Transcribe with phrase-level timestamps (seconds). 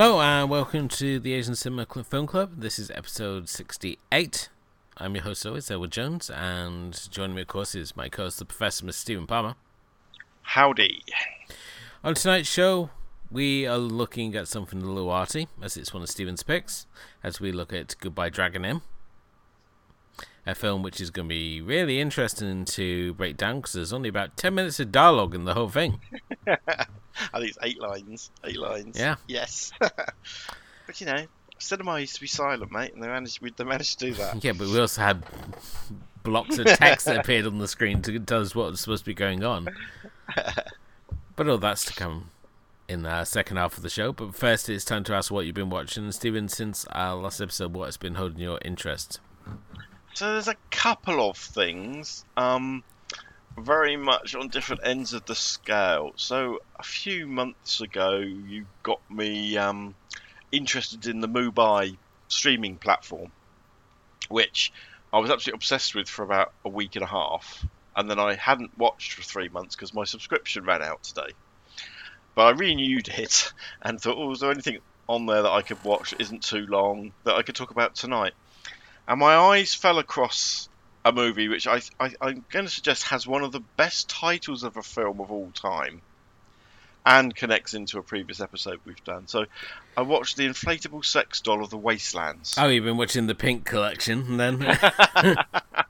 [0.00, 2.60] Hello and welcome to the Asian Cinema Film Club.
[2.60, 4.48] This is episode 68.
[4.96, 8.44] I'm your host always, Elwood Jones, and joining me, of course, is my co-host, the
[8.44, 8.92] Professor, Mr.
[8.92, 9.56] Stephen Palmer.
[10.42, 11.02] Howdy.
[12.04, 12.90] On tonight's show,
[13.28, 16.86] we are looking at something a little arty, as it's one of Stephen's picks,
[17.24, 18.82] as we look at Goodbye Dragon Inn,
[20.46, 24.08] a film which is going to be really interesting to break down because there's only
[24.08, 26.00] about 10 minutes of dialogue in the whole thing.
[26.46, 26.56] I
[27.34, 28.30] think it's eight lines.
[28.44, 28.98] Eight lines.
[28.98, 29.16] Yeah.
[29.26, 29.72] Yes.
[29.78, 31.26] but you know,
[31.58, 34.42] cinema used to be silent, mate, and they managed they managed to do that.
[34.42, 35.24] Yeah, but we also had
[36.22, 39.10] blocks of text that appeared on the screen to tell us what was supposed to
[39.10, 39.68] be going on.
[41.36, 42.30] But all that's to come
[42.88, 44.12] in the second half of the show.
[44.12, 46.10] But first, it's time to ask what you've been watching.
[46.10, 49.20] Stephen, since our last episode, what has been holding your interest?
[50.14, 52.24] So there's a couple of things.
[52.36, 52.82] Um,
[53.58, 56.12] very much on different ends of the scale.
[56.16, 59.94] So a few months ago, you got me um,
[60.52, 61.96] interested in the Mubi
[62.28, 63.32] streaming platform,
[64.28, 64.72] which
[65.12, 67.64] I was absolutely obsessed with for about a week and a half,
[67.96, 71.32] and then I hadn't watched for three months because my subscription ran out today.
[72.34, 74.78] But I renewed it and thought, oh, is there anything
[75.08, 77.94] on there that I could watch that isn't too long that I could talk about
[77.94, 78.34] tonight?
[79.08, 80.68] And my eyes fell across
[81.02, 84.62] a movie which I, I I'm going to suggest has one of the best titles
[84.62, 86.02] of a film of all time,
[87.06, 89.26] and connects into a previous episode we've done.
[89.26, 89.46] So,
[89.96, 92.56] I watched the inflatable sex doll of the Wastelands.
[92.58, 94.62] Oh, you've been watching the Pink collection then?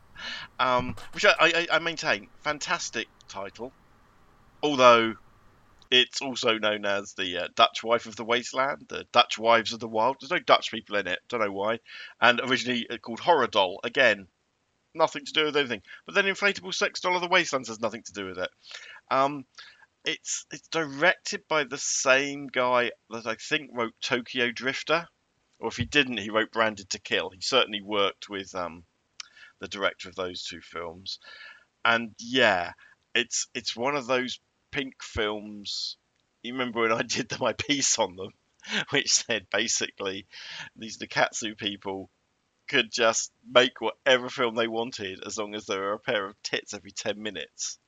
[0.60, 3.72] um, which I, I, I maintain fantastic title,
[4.62, 5.16] although
[5.91, 9.81] it's also known as the uh, Dutch wife of the wasteland, the Dutch wives of
[9.81, 10.16] the wild.
[10.21, 11.78] There's no Dutch people in it, don't know why.
[12.21, 13.81] And originally called Horror Doll.
[13.84, 14.26] Again,
[14.94, 15.82] nothing to do with anything.
[16.06, 18.50] But then Inflatable Sex Doll of the Wastelands has nothing to do with it.
[19.10, 19.44] Um,
[20.04, 25.06] it's it's directed by the same guy that I think wrote Tokyo Drifter,
[25.59, 27.31] or if he didn't, he wrote Branded to Kill.
[27.31, 28.84] He certainly worked with um,
[29.60, 31.19] the director of those two films,
[31.84, 32.72] and yeah,
[33.15, 34.41] it's it's one of those
[34.71, 35.97] pink films.
[36.43, 38.33] You remember when I did my piece on them,
[38.91, 40.27] which said basically
[40.77, 42.11] these Nikkatsu people
[42.69, 46.43] could just make whatever film they wanted as long as there were a pair of
[46.43, 47.79] tits every 10 minutes.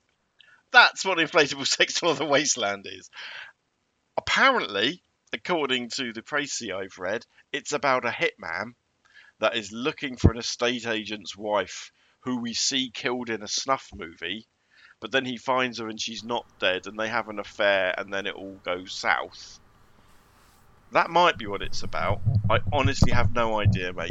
[0.73, 3.11] That's what Inflatable Sex of the Wasteland is.
[4.17, 5.03] Apparently,
[5.33, 8.75] according to the précis I've read, it's about a hitman
[9.39, 13.89] that is looking for an estate agent's wife who we see killed in a snuff
[13.95, 14.47] movie,
[15.01, 18.13] but then he finds her and she's not dead and they have an affair and
[18.13, 19.59] then it all goes south.
[20.93, 22.21] That might be what it's about.
[22.51, 24.11] I honestly have no idea, mate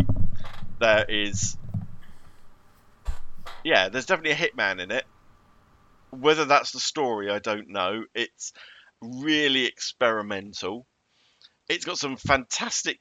[0.80, 1.58] there is
[3.64, 5.04] yeah, there's definitely a hitman in it.
[6.12, 8.04] Whether that's the story, I don't know.
[8.16, 8.54] It's
[9.02, 10.88] really experimental.
[11.68, 13.00] It's got some fantastic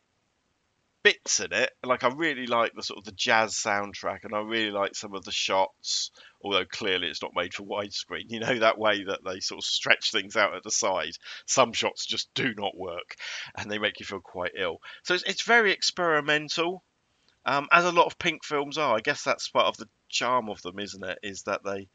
[1.08, 1.70] bits in it.
[1.82, 5.14] Like I really like the sort of the jazz soundtrack, and I really like some
[5.14, 6.10] of the shots.
[6.42, 9.64] Although clearly it's not made for widescreen, you know that way that they sort of
[9.64, 11.12] stretch things out at the side.
[11.46, 13.16] Some shots just do not work,
[13.56, 14.80] and they make you feel quite ill.
[15.04, 16.84] So it's, it's very experimental
[17.46, 18.94] um, as a lot of Pink films are.
[18.94, 21.19] I guess that's part of the charm of them, isn't it?
[21.22, 21.88] Is that they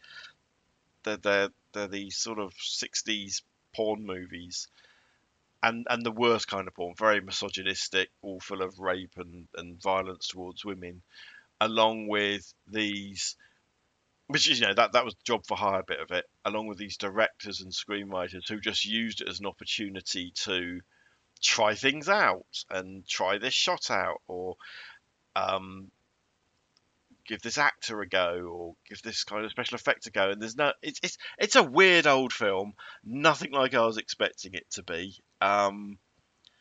[1.04, 3.44] they're they're, they're these sort of '60s
[3.76, 4.68] porn movies,
[5.64, 9.82] and and the worst kind of porn, very misogynistic, all full of rape and and
[9.82, 11.02] violence towards women,
[11.60, 13.36] along with these.
[14.28, 16.78] Which is, you know, that, that was job for hire bit of it, along with
[16.78, 20.80] these directors and screenwriters who just used it as an opportunity to
[21.42, 24.56] try things out and try this shot out or
[25.36, 25.92] um,
[27.28, 30.30] give this actor a go or give this kind of special effect a go.
[30.30, 32.74] And there's no, it's it's it's a weird old film,
[33.04, 35.16] nothing like I was expecting it to be.
[35.42, 35.98] Um,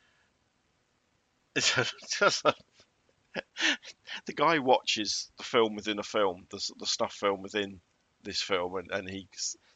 [1.57, 1.75] it's
[2.19, 2.45] just
[4.27, 7.81] the guy watches the film within a film, the the stuff film within
[8.25, 9.29] this film, and, and he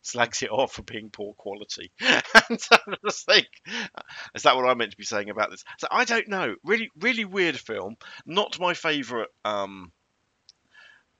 [0.03, 1.91] slags it off for being poor quality.
[2.01, 2.23] and
[2.71, 3.47] I just think,
[4.35, 5.65] is that what I meant to be saying about this?
[5.79, 6.55] So I don't know.
[6.65, 7.97] Really, really weird film.
[8.25, 9.93] Not my favourite um,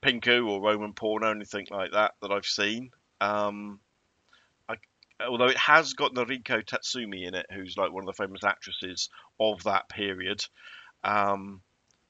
[0.01, 2.91] Pinku or Roman porn or anything like that that I've seen.
[3.19, 3.79] Um,
[4.69, 4.75] I,
[5.27, 9.09] although it has got Noriko Tatsumi in it, who's like one of the famous actresses
[9.39, 10.43] of that period.
[11.03, 11.61] Um,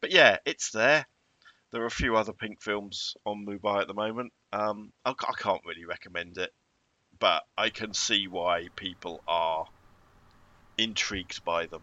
[0.01, 1.05] but yeah, it's there.
[1.71, 4.31] There are a few other pink films on Mubai at the moment.
[4.53, 6.51] Um, I, I can't really recommend it,
[7.19, 9.65] but I can see why people are
[10.77, 11.81] intrigued by them,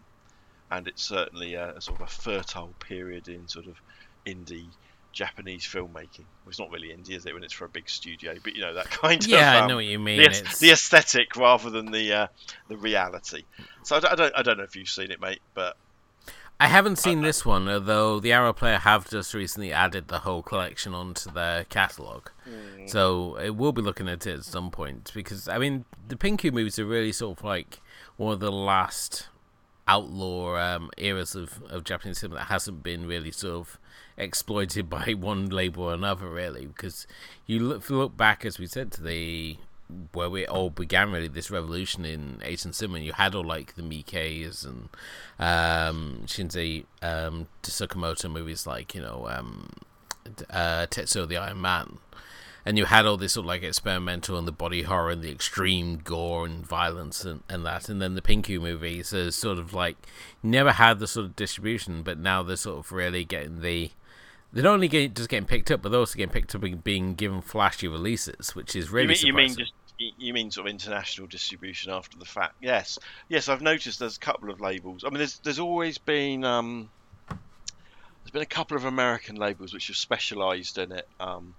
[0.71, 3.75] and it's certainly a, a sort of a fertile period in sort of
[4.25, 4.69] indie
[5.15, 6.27] Japanese filmmaking.
[6.43, 8.35] Well, it's not really indie, is it, when it's for a big studio?
[8.43, 9.55] But you know that kind of Yeah, of.
[9.55, 10.17] I um, know what you mean.
[10.17, 12.27] The, the aesthetic rather than the uh,
[12.67, 13.43] the reality.
[13.83, 15.77] So I don't, I don't I don't know if you've seen it, mate, but
[16.59, 20.41] I haven't seen this one, although the Arrow Player have just recently added the whole
[20.41, 22.31] collection onto their catalogue.
[22.87, 26.53] So it will be looking at it at some point because I mean the Pinku
[26.53, 27.81] movies are really sort of like
[28.17, 29.27] one of the last
[29.87, 33.79] outlaw um, eras of, of Japanese cinema that hasn't been really sort of
[34.17, 37.05] exploited by one label or another really because
[37.45, 39.57] you look, look back as we said to the
[40.13, 42.99] where we all began really this revolution in Asian cinema.
[42.99, 44.89] You had all like the Miikes and
[45.39, 49.69] um, Shinya um, Tsukamoto movies like you know um,
[50.49, 51.99] uh, Tetsuo the Iron Man,
[52.65, 55.31] and you had all this sort of like experimental and the body horror and the
[55.31, 59.73] extreme gore and violence and, and that, and then the Pinku movies is sort of
[59.73, 59.97] like
[60.41, 63.91] never had the sort of distribution, but now they're sort of really getting the
[64.51, 66.81] they're not only getting, just getting picked up, but they're also getting picked up and
[66.81, 70.67] being given flashy releases, which is really you mean, you mean just you- mean sort
[70.67, 72.55] of international distribution after the fact?
[72.61, 72.97] Yes,
[73.27, 73.49] yes.
[73.49, 75.03] I've noticed there's a couple of labels.
[75.03, 76.89] I mean, there's there's always been um,
[77.27, 81.07] there's been a couple of American labels which have specialised in it.
[81.19, 81.53] Um,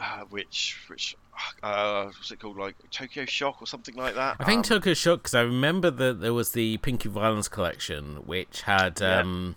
[0.00, 1.16] uh, which which
[1.62, 4.36] uh, what's it called like Tokyo Shock or something like that?
[4.40, 8.16] I think Um, Tokyo Shock because I remember that there was the Pinky Violence collection,
[8.26, 9.20] which had Yeah.
[9.20, 9.56] um,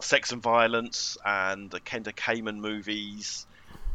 [0.00, 3.46] Sex and Violence and the Kenda Kamen movies.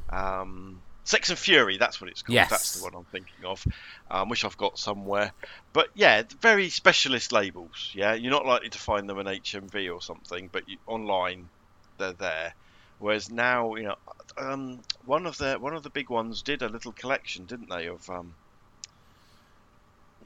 [0.09, 2.35] Um, Sex and Fury, that's what it's called.
[2.35, 2.49] Yes.
[2.49, 3.65] That's the one I'm thinking of,
[4.11, 5.31] um, which I've got somewhere.
[5.73, 7.91] But yeah, very specialist labels.
[7.93, 11.49] Yeah, you're not likely to find them in HMV or something, but you, online
[11.97, 12.53] they're there.
[13.01, 13.95] Whereas now, you know,
[14.37, 17.87] um, one of the one of the big ones did a little collection, didn't they,
[17.87, 18.35] of um,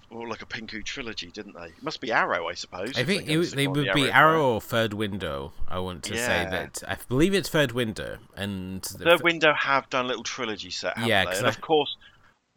[0.09, 1.67] or like a Pinku trilogy, didn't they?
[1.67, 2.97] It must be Arrow, I suppose.
[2.97, 4.09] I think it, they would the be brand.
[4.13, 5.53] Arrow or Third Window.
[5.67, 9.89] I want to say that I believe it's Third Window, and the Third Window have
[9.89, 11.95] done a little trilogy set, Yeah, And I- of course,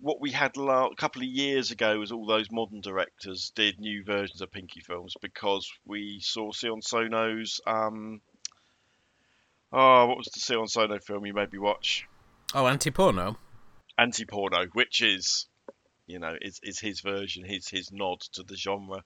[0.01, 3.79] what we had la- a couple of years ago was all those modern directors did
[3.81, 7.61] new versions of Pinky films because we saw Sion Sono's.
[7.67, 8.21] Um,
[9.73, 12.07] oh, what was the Sion Sono film you made me watch?
[12.55, 13.37] oh, anti porno.
[13.99, 15.47] Anti Porno, which is,
[16.07, 19.03] you know, is, is his version, his his nod to the genre,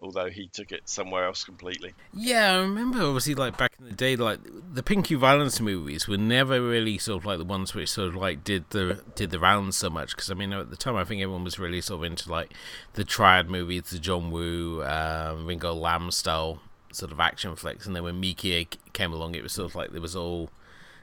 [0.00, 1.92] although he took it somewhere else completely.
[2.14, 4.40] Yeah, I remember obviously like back in the day, like
[4.72, 8.16] the Pinky Violence movies were never really sort of like the ones which sort of
[8.16, 10.16] like did the did the rounds so much.
[10.16, 12.54] Because I mean, at the time, I think everyone was really sort of into like
[12.94, 17.94] the Triad movies, the John Woo, um, Ringo Lam style sort of action flicks, and
[17.94, 20.50] then when Miike came along, it was sort of like there was all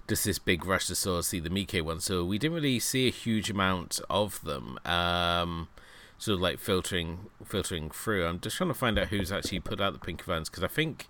[0.07, 1.99] just this big rush to sort of see the Miike one.
[1.99, 4.79] So we didn't really see a huge amount of them.
[4.85, 5.67] Um,
[6.17, 8.25] sort of like filtering filtering through.
[8.25, 10.67] I'm just trying to find out who's actually put out the Pinky Violence because I
[10.67, 11.07] think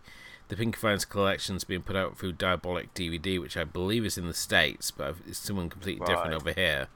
[0.49, 4.27] the Pinky Violence collection's being put out through Diabolic DVD, which I believe is in
[4.27, 6.87] the states, but it's someone completely different over here.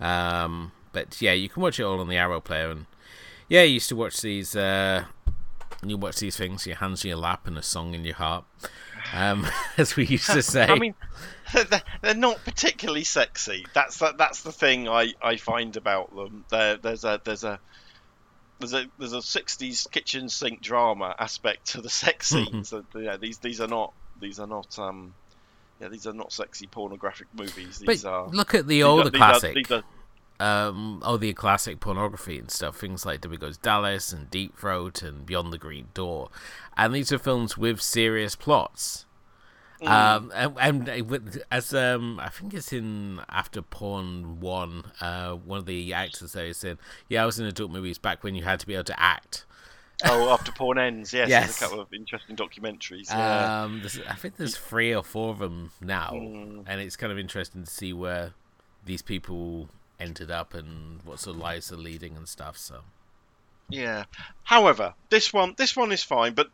[0.00, 2.86] Um, but yeah, you can watch it all on the Arrow player, and
[3.48, 4.56] yeah, you used to watch these.
[4.56, 5.04] Uh,
[5.84, 8.44] you watch these things, your hands in your lap and a song in your heart,
[9.12, 10.66] um, as we used to say.
[10.66, 10.94] I mean,
[12.02, 13.66] they're, not particularly sexy.
[13.74, 16.44] That's the, that's the thing I, I find about them.
[16.50, 17.60] There there's a there's a
[18.60, 22.72] there's a there's a '60s kitchen sink drama aspect to the sex scenes.
[22.96, 25.14] yeah, these these are not these are not um
[25.80, 27.78] yeah these are not sexy pornographic movies.
[27.78, 29.54] These but are look at the older these are- classic.
[29.54, 29.84] these are-
[30.40, 35.02] um, all the classic pornography and stuff, things like Debbie Goes Dallas and Deep Throat
[35.02, 36.30] and Beyond the Green Door,
[36.76, 39.06] and these are films with serious plots.
[39.82, 39.88] Mm.
[39.88, 45.58] Um, and, and with- as um, I think it's in After Porn One, uh, one
[45.58, 48.60] of the actors there said, "Yeah, I was in adult movies back when you had
[48.60, 49.44] to be able to act."
[50.04, 51.44] oh after porn ends yes, Yes.
[51.46, 53.08] there's a couple of interesting documentaries.
[53.10, 53.62] Yeah.
[53.62, 56.64] Um, I think there's three or four of them now, Mm.
[56.66, 58.32] and it's kind of interesting to see where
[58.84, 59.68] these people
[60.04, 62.56] ended up and what sort of lives they're leading and stuff.
[62.56, 62.80] So.
[63.68, 64.04] Yeah.
[64.42, 66.50] However, this one this one is fine, but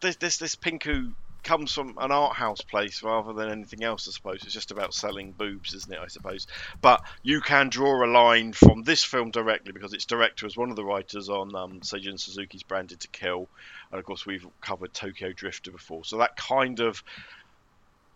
[0.00, 4.06] this this this Pinku comes from an art house place rather than anything else.
[4.06, 5.98] I suppose it's just about selling boobs, isn't it?
[5.98, 6.46] I suppose,
[6.82, 10.70] but you can draw a line from this film directly because its director is one
[10.70, 13.48] of the writers on um, Seijun Suzuki's Branded to Kill,
[13.90, 16.04] and of course we've covered Tokyo Drifter before.
[16.04, 17.02] So that kind of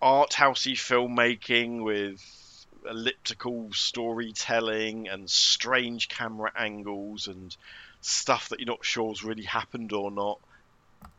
[0.02, 2.20] art housey filmmaking with
[2.88, 7.56] elliptical storytelling and strange camera angles and
[8.00, 10.38] stuff that you're not sure has really happened or not.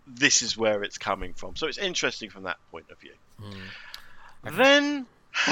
[0.08, 1.56] This is where it's coming from.
[1.56, 3.14] So it's interesting from that point of view.
[3.42, 4.58] Mm.
[4.58, 5.06] Then.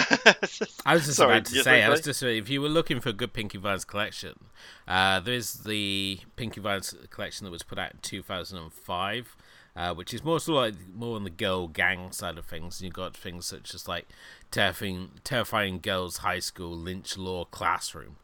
[0.86, 3.10] I was just Sorry, about to say, I was just if you were looking for
[3.10, 4.40] a good Pinky Violence collection,
[4.88, 9.36] uh, there's the Pinky Violence collection that was put out in 2005,
[9.76, 12.80] uh, which is more sort of like more on the girl gang side of things.
[12.80, 14.08] And you've got things such as like
[14.52, 18.18] terrifying, terrifying girls high school lynch law classroom,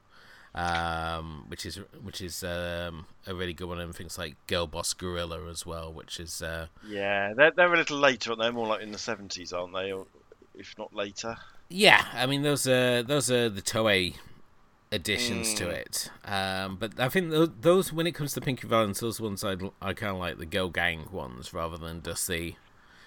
[0.53, 4.94] um, which is which is um, a really good one, and things like Girl Boss
[4.94, 8.51] Guerilla as well, which is uh, Yeah, they're, they're a little later, aren't they?
[8.51, 9.91] More like in the 70s, aren't they?
[9.91, 10.06] Or
[10.56, 11.38] if not later.
[11.70, 14.15] Yeah, I mean those are those are the Toei
[14.91, 15.74] additions to Mm.
[15.74, 16.12] it.
[16.25, 19.55] Um, but I think those, those when it comes to Pinky Violence, those ones I
[19.81, 22.55] I kind of like the Girl Gang ones rather than just the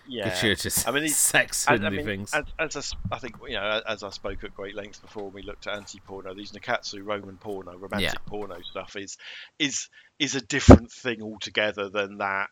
[0.08, 0.24] Yeah.
[0.28, 2.32] gratuitous I mean, sex I, I mean, things.
[2.34, 5.42] as, as I I think you know, as I spoke at great length before, we
[5.42, 6.34] looked at anti-porno.
[6.34, 8.18] These Nikkatsu Roman porno, romantic Yeah.
[8.26, 9.16] porno stuff is
[9.58, 12.50] is is a different thing altogether than that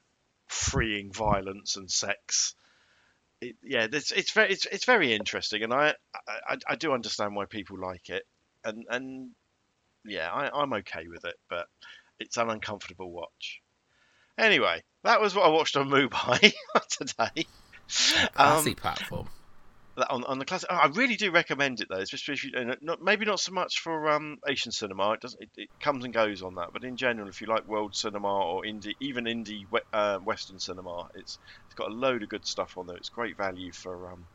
[0.49, 2.55] freeing violence and sex.
[3.41, 5.95] It, yeah, it's it's very it's, it's very interesting, and I,
[6.49, 8.23] I I do understand why people like it,
[8.65, 9.31] and and
[10.05, 11.67] yeah, I, I'm okay with it, but
[12.19, 13.61] it's an uncomfortable watch.
[14.39, 16.53] Anyway, that was what I watched on Mubai
[16.91, 17.47] today.
[18.35, 19.29] Classy Um, platform.
[20.09, 20.71] on, on the classic.
[20.71, 24.09] I really do recommend it though, especially if you not, maybe not so much for
[24.11, 25.13] um, Asian cinema.
[25.13, 25.43] It doesn't.
[25.43, 28.29] It, it comes and goes on that, but in general, if you like world cinema
[28.29, 32.75] or indie, even indie uh, Western cinema, it's it's got a load of good stuff
[32.79, 32.97] on there.
[32.97, 34.27] It's great value for um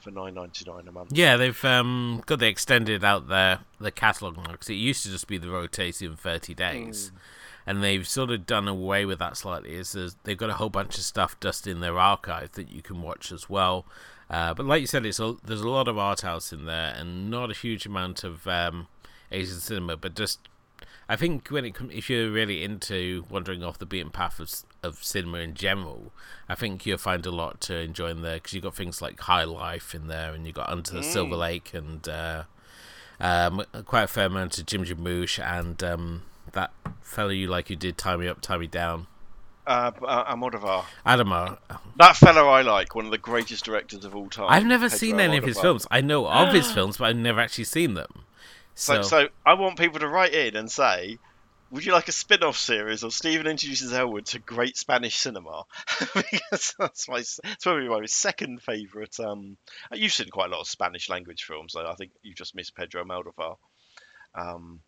[0.00, 1.12] for nine ninety nine a month.
[1.12, 5.10] Yeah, they've um, got the extended out there the catalog now because it used to
[5.10, 7.12] just be the rotating thirty days,
[7.66, 9.74] and they've sort of done away with that slightly.
[9.74, 13.02] Is they've got a whole bunch of stuff just in their archive that you can
[13.02, 13.84] watch as well.
[14.28, 16.94] Uh, but like you said, it's a, there's a lot of art house in there,
[16.96, 18.86] and not a huge amount of um,
[19.32, 19.96] Asian cinema.
[19.96, 20.38] But just,
[21.10, 25.02] I think when it if you're really into wandering off the beaten path of, of
[25.02, 26.12] cinema in general,
[26.48, 29.18] I think you'll find a lot to enjoy in there because you've got things like
[29.18, 32.44] High Life in there, and you've got Under the Silver Lake, and uh,
[33.18, 36.70] um, quite a fair amount of Jim Jarmusch, and um, that
[37.02, 39.08] fellow you like who did Tie Me Up, Tie Me Down.
[39.66, 40.84] Uh, uh, Almodovar.
[41.04, 41.58] Adama,
[41.96, 44.46] That fellow I like, one of the greatest directors of all time.
[44.48, 45.88] I've never Pedro seen any of his films.
[45.90, 48.26] I know of his films, but I've never actually seen them.
[48.80, 51.18] So, So, so I want people to write in and say,
[51.70, 55.64] would you like a spin-off series of Stephen introduces Elwood to great Spanish cinema?
[56.14, 59.20] because that's my it's probably my second favourite.
[59.20, 59.58] Um,
[59.92, 62.74] you've seen quite a lot of Spanish language films, so I think you just missed
[62.74, 63.56] Pedro Almodovar.
[64.34, 64.80] Um,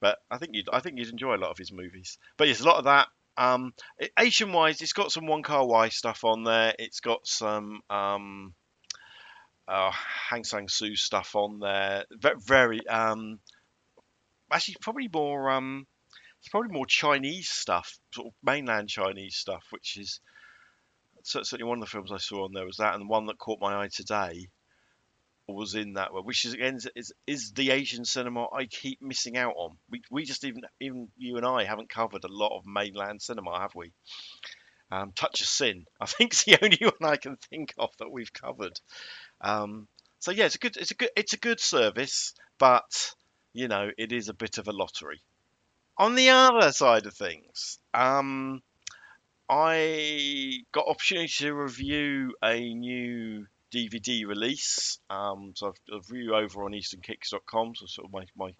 [0.00, 2.18] but I think you'd I think you'd enjoy a lot of his movies.
[2.36, 3.06] But yes, a lot of that.
[3.36, 3.72] Um,
[4.18, 6.74] Asian wise, it's got some Wong Kar-wai stuff on there.
[6.76, 8.52] It's got some um,
[9.68, 9.92] uh,
[10.30, 12.04] Hong Sang-soo stuff on there.
[12.46, 13.38] Very, um,
[14.50, 15.86] actually probably more um,
[16.40, 20.20] it's probably more Chinese stuff, sort of mainland Chinese stuff, which is
[21.22, 23.38] certainly one of the films I saw on there was that, and the one that
[23.38, 24.48] caught my eye today
[25.48, 29.00] was in that one, which is again is, is is the Asian cinema I keep
[29.00, 29.76] missing out on.
[29.88, 33.60] We we just even even you and I haven't covered a lot of mainland cinema,
[33.60, 33.92] have we?
[34.90, 38.10] Um, Touch of Sin, I think, is the only one I can think of that
[38.10, 38.78] we've covered.
[39.42, 39.88] Um,
[40.20, 43.14] so yeah, it's a good, it's a good, it's a good service, but
[43.52, 45.20] you know, it is a bit of a lottery.
[45.98, 48.62] On the other side of things, um,
[49.48, 54.98] I got opportunity to review a new DVD release.
[55.10, 58.52] Um, so I've review over on EasternKicks.com, so sort of my, my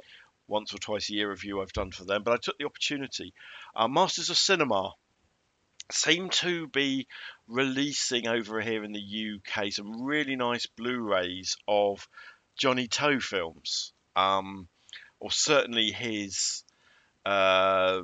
[0.49, 2.23] once or twice a year review I've done for them.
[2.23, 3.33] But I took the opportunity.
[3.75, 4.93] Uh, Masters of Cinema
[5.93, 7.07] seem to be
[7.47, 12.07] releasing over here in the UK some really nice Blu-rays of
[12.57, 14.69] Johnny To films, um,
[15.21, 16.65] or certainly his
[17.25, 18.03] uh,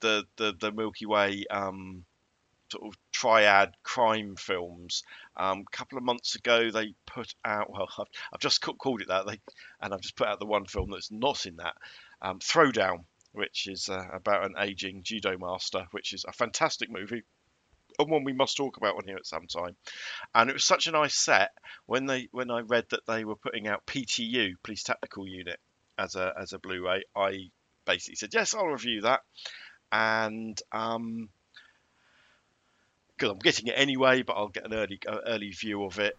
[0.00, 2.04] the, the the Milky Way um,
[2.70, 5.02] sort of triad crime films.
[5.36, 9.08] Um, a couple of months ago, they put out well, I've, I've just called it
[9.08, 9.40] that, they,
[9.80, 11.76] and I've just put out the one film that's not in that,
[12.22, 13.04] um, Throwdown,
[13.36, 17.22] which is uh, about an aging judo master, which is a fantastic movie
[17.98, 19.76] and one we must talk about on here at some time.
[20.34, 21.50] And it was such a nice set
[21.86, 25.58] when they when I read that they were putting out PTU, Police Tactical Unit,
[25.98, 27.04] as a as a Blu-ray.
[27.14, 27.50] I
[27.84, 29.20] basically said yes, I'll review that.
[29.92, 31.28] And um,
[33.16, 36.16] because I'm getting it anyway, but I'll get an early uh, early view of it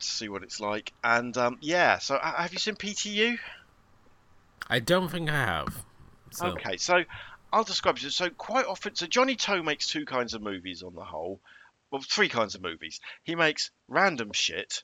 [0.00, 0.92] to see what it's like.
[1.02, 3.38] And um, yeah, so uh, have you seen PTU?
[4.68, 5.84] I don't think I have.
[6.34, 6.48] So.
[6.48, 7.04] Okay, so
[7.52, 8.10] I'll describe it.
[8.10, 11.40] So quite often, so Johnny To makes two kinds of movies on the whole.
[11.90, 12.98] Well, three kinds of movies.
[13.22, 14.82] He makes random shit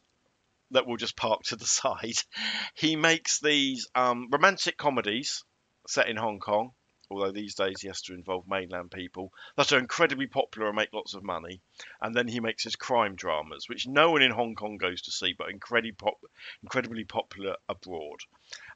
[0.70, 2.18] that will just park to the side.
[2.74, 5.44] He makes these um, romantic comedies
[5.88, 6.72] set in Hong Kong
[7.10, 10.92] although these days he has to involve mainland people, that are incredibly popular and make
[10.92, 11.60] lots of money.
[12.00, 15.10] And then he makes his crime dramas, which no one in Hong Kong goes to
[15.10, 16.24] see, but incredibly, pop-
[16.62, 18.20] incredibly popular abroad.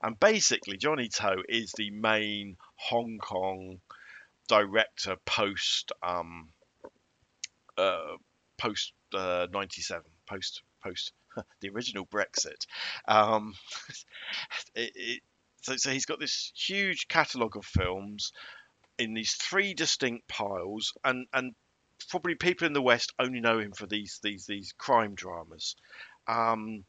[0.03, 3.81] And basically, Johnny To is the main Hong Kong
[4.49, 6.49] director post um,
[7.79, 8.17] uh,
[8.57, 11.13] post uh, 97, post post
[11.61, 12.67] the original Brexit.
[13.07, 13.55] Um,
[14.75, 15.23] it, it,
[15.65, 18.33] so, so he's got this huge catalogue of films
[18.99, 21.55] in these three distinct piles, and and
[22.11, 25.75] probably people in the West only know him for these these these crime dramas.
[26.29, 26.85] Um,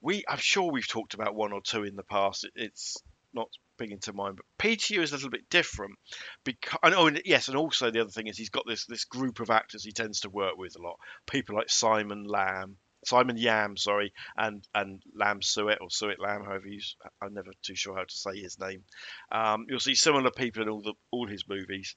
[0.00, 2.44] we I'm sure we've talked about one or two in the past.
[2.44, 2.96] It, it's
[3.34, 5.96] not big into mind, but PTU is a little bit different
[6.44, 9.40] because oh and yes, and also the other thing is he's got this this group
[9.40, 10.96] of actors he tends to work with a lot.
[11.30, 16.68] People like Simon Lamb, Simon Yam, sorry, and and Lam Suet or Suet Lam, however
[16.68, 16.80] you.
[17.20, 18.84] I'm never too sure how to say his name.
[19.30, 21.94] Um, you'll see similar people in all the all his movies.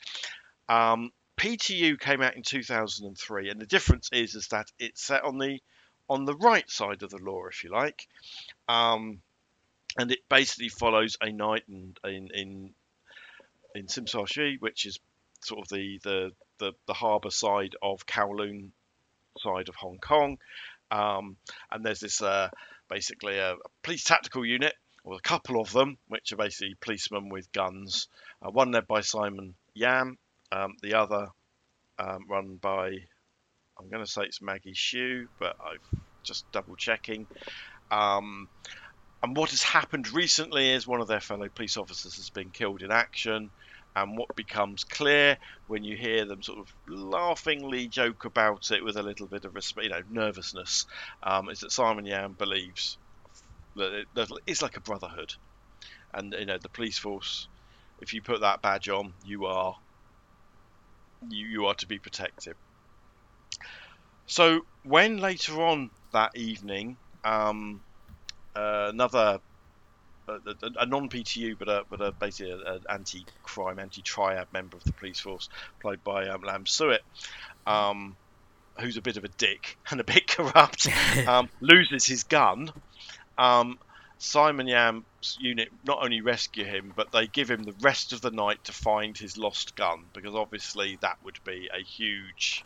[0.70, 5.38] Um, PTU came out in 2003, and the difference is is that it's set on
[5.38, 5.60] the
[6.10, 8.08] on the right side of the law, if you like,
[8.68, 9.22] um,
[9.98, 12.74] and it basically follows a night in in in,
[13.76, 15.00] in Tsui, which is
[15.42, 18.72] sort of the the the, the harbour side of Kowloon
[19.38, 20.40] side of Hong Kong,
[20.92, 21.38] um,
[21.72, 22.50] and there's this uh,
[22.90, 27.30] basically a, a, police tactical unit, or a couple of them, which are basically policemen
[27.30, 28.08] with guns.
[28.42, 30.18] Uh, one led by Simon Yam,
[30.52, 31.28] um, the other
[32.00, 32.90] um, run by,
[33.80, 37.28] I'm going to say it's Maggie Shiu, but I've just double checking.
[37.92, 38.50] Um,
[39.24, 42.84] and what has happened recently is one of their fellow police officers has been killed
[42.84, 43.50] in action.
[43.98, 48.96] And what becomes clear when you hear them sort of laughingly joke about it with
[48.96, 50.86] a little bit of you know, nervousness,
[51.24, 53.00] um, is that Simon Yam believes
[53.76, 55.32] that it, it's like a brotherhood,
[56.14, 57.50] and you know the police force.
[57.98, 59.74] If you put that badge on, you are
[61.28, 62.54] you, you are to be protected.
[64.28, 67.82] So when later on that evening, um,
[68.56, 69.40] uh, another
[70.28, 75.20] a, a non-PTU, but a but a basically an anti-crime, anti-triad member of the police
[75.20, 77.02] force, played by um, Lam Suet,
[77.66, 78.16] um,
[78.80, 80.88] who's a bit of a dick and a bit corrupt,
[81.28, 82.72] um, loses his gun.
[83.38, 83.80] Um,
[84.20, 88.32] Simon Yam's unit not only rescue him, but they give him the rest of the
[88.32, 92.66] night to find his lost gun because obviously that would be a huge,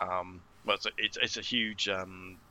[0.00, 2.47] um, well, it's a, it's, it's a huge um, uh,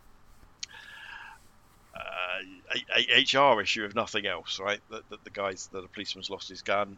[2.75, 4.79] a, a HR issue if nothing else, right?
[4.89, 6.97] That, that the guys, that the policeman's lost his gun,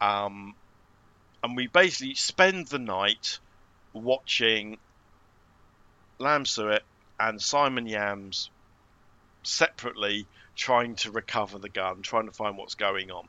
[0.00, 0.54] um,
[1.42, 3.38] and we basically spend the night
[3.92, 4.78] watching
[6.18, 6.82] Lam Suet
[7.18, 8.50] and Simon Yams
[9.42, 13.26] separately trying to recover the gun, trying to find what's going on.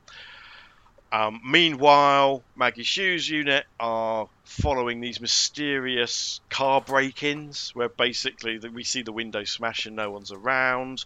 [1.14, 9.04] Um, meanwhile, Maggie Shiu's unit are following these mysterious car break-ins, where basically we see
[9.04, 11.06] the window smash and no one's around,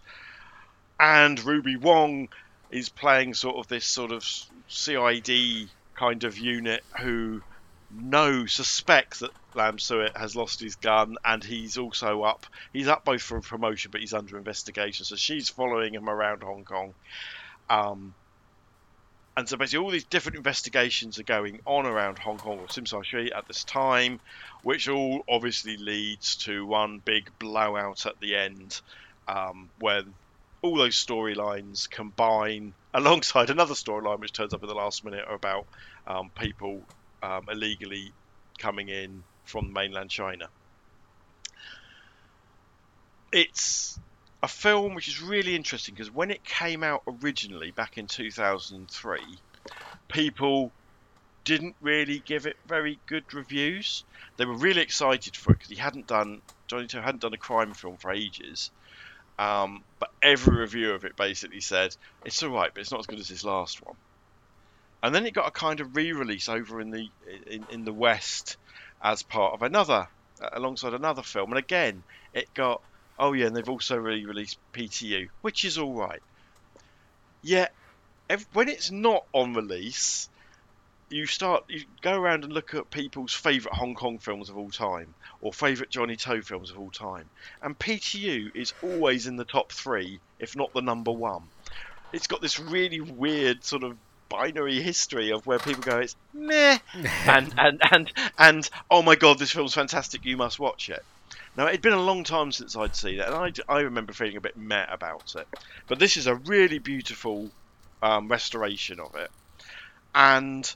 [0.98, 2.30] and Ruby Wong
[2.70, 4.26] is playing sort of this sort of
[4.68, 7.42] CID kind of unit who
[7.90, 12.46] know suspects that Lam Suet has lost his gun, and he's also up.
[12.72, 15.04] He's up both for promotion, but he's under investigation.
[15.04, 16.94] So she's following him around Hong Kong.
[17.68, 18.14] Um,
[19.38, 22.88] and so basically all these different investigations are going on around Hong Kong or Tsim
[22.88, 24.18] Sha Tsui at this time,
[24.64, 28.80] which all obviously leads to one big blowout at the end,
[29.28, 30.12] um, when
[30.60, 35.66] all those storylines combine alongside another storyline which turns up at the last minute about
[36.08, 36.82] um, people
[37.22, 38.10] um, illegally
[38.58, 40.48] coming in from mainland China.
[43.30, 44.00] It's
[44.42, 49.20] a film which is really interesting because when it came out originally back in 2003,
[50.08, 50.72] people
[51.44, 54.04] didn't really give it very good reviews.
[54.36, 57.38] They were really excited for it because he hadn't done Johnny To hadn't done a
[57.38, 58.70] crime film for ages.
[59.38, 63.06] Um, but every review of it basically said it's all right, but it's not as
[63.06, 63.96] good as his last one.
[65.02, 67.08] And then it got a kind of re-release over in the
[67.46, 68.56] in, in the West
[69.02, 70.08] as part of another
[70.52, 72.02] alongside another film, and again
[72.34, 72.82] it got
[73.18, 76.22] Oh yeah, and they've also re-released PTU, which is all right.
[77.42, 77.72] Yet,
[78.52, 80.28] when it's not on release,
[81.10, 84.70] you start you go around and look at people's favourite Hong Kong films of all
[84.70, 87.28] time or favourite Johnny To films of all time,
[87.62, 91.44] and PTU is always in the top three, if not the number one.
[92.12, 93.96] It's got this really weird sort of
[94.28, 96.78] binary history of where people go, it's meh,
[97.26, 101.04] and and and and oh my god, this film's fantastic, you must watch it.
[101.56, 104.36] Now it'd been a long time since I'd seen it, and I, I remember feeling
[104.36, 105.46] a bit meh about it.
[105.86, 107.50] But this is a really beautiful
[108.02, 109.30] um, restoration of it,
[110.14, 110.72] and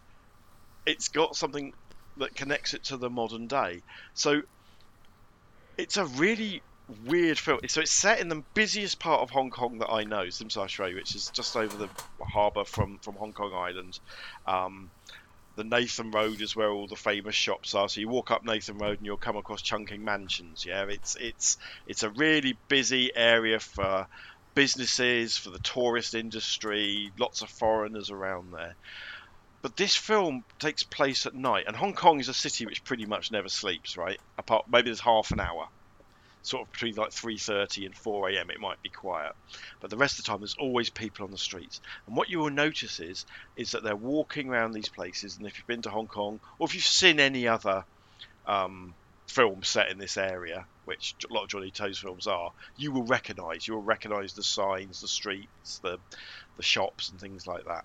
[0.86, 1.72] it's got something
[2.18, 3.82] that connects it to the modern day.
[4.14, 4.42] So
[5.78, 6.62] it's a really
[7.06, 7.60] weird film.
[7.68, 10.84] So it's set in the busiest part of Hong Kong that I know, Tsim Sha
[10.86, 11.88] which is just over the
[12.22, 13.98] harbour from, from Hong Kong Island.
[14.46, 14.90] Um,
[15.62, 17.88] the Nathan Road is where all the famous shops are.
[17.88, 20.64] So you walk up Nathan Road and you'll come across Chungking Mansions.
[20.66, 24.06] Yeah, it's it's it's a really busy area for
[24.54, 27.12] businesses, for the tourist industry.
[27.18, 28.74] Lots of foreigners around there.
[29.62, 33.06] But this film takes place at night, and Hong Kong is a city which pretty
[33.06, 33.96] much never sleeps.
[33.96, 35.68] Right, apart maybe there's half an hour
[36.42, 38.50] sort of between like 3.30 and 4 a.m.
[38.50, 39.32] it might be quiet.
[39.80, 41.80] But the rest of the time there's always people on the streets.
[42.06, 43.24] And what you will notice is
[43.56, 46.66] is that they're walking around these places and if you've been to hong kong or
[46.66, 47.84] if you've seen any other
[48.46, 48.94] um,
[49.28, 53.06] film set in this area which a lot of johnny to's films are you will
[53.06, 53.66] recognize.
[53.66, 55.98] You will recognize the signs the streets the
[56.56, 57.84] the shops and things like that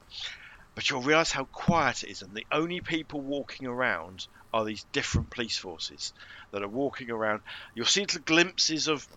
[0.77, 4.85] but you'll realize how quiet it is and the only people walking around are these
[4.93, 6.13] different police forces
[6.51, 7.41] that are walking around.
[7.73, 9.07] You'll see little glimpses of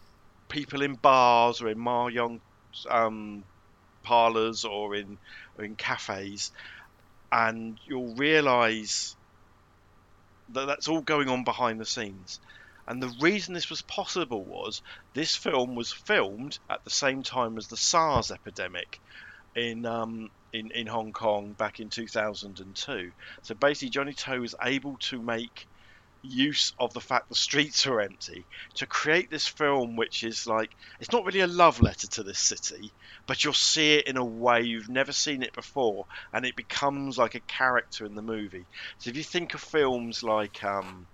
[0.48, 2.40] people in bars or in mahjong
[2.88, 3.44] um,
[4.02, 5.18] parlors or in
[5.58, 6.50] or in cafes,
[7.30, 9.14] and you'll realise
[10.54, 12.40] that that's all going on behind the scenes.
[12.88, 14.80] And the reason this was possible was
[15.12, 18.98] this film was filmed at the same time as the SARS epidemic
[19.54, 23.10] in um, in, in Hong Kong back in 2002.
[23.42, 25.66] So basically, Johnny To was able to make
[26.22, 30.70] use of the fact the streets are empty to create this film which is like
[31.00, 32.92] it's not really a love letter to this city
[33.26, 37.16] but you'll see it in a way you've never seen it before and it becomes
[37.16, 38.66] like a character in the movie
[38.98, 41.06] so if you think of films like um,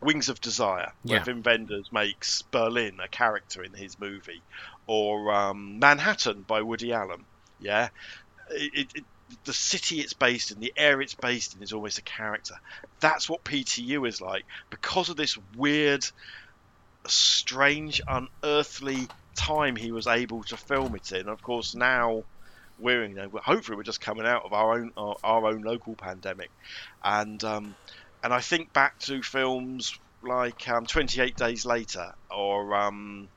[0.00, 1.24] Wings of Desire, where Yeah.
[1.24, 4.42] Wim Wenders makes Berlin a character in his movie,
[4.86, 7.24] or um, Manhattan by Woody Allen.
[7.58, 7.88] Yeah,
[8.54, 9.04] it, it,
[9.44, 12.54] the city it's based in, the area it's based in, is always a character.
[13.00, 16.04] That's what PTU is like because of this weird,
[17.06, 21.28] strange, unearthly time he was able to film it in.
[21.28, 22.24] Of course, now
[22.78, 25.94] we're you know hopefully we're just coming out of our own our, our own local
[25.94, 26.50] pandemic,
[27.02, 27.74] and um,
[28.22, 33.28] and I think back to films like um, 28 Days Later or um,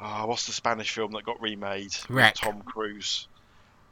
[0.00, 1.94] oh, what's the Spanish film that got remade?
[2.08, 2.34] Wreck.
[2.34, 3.28] Tom Cruise.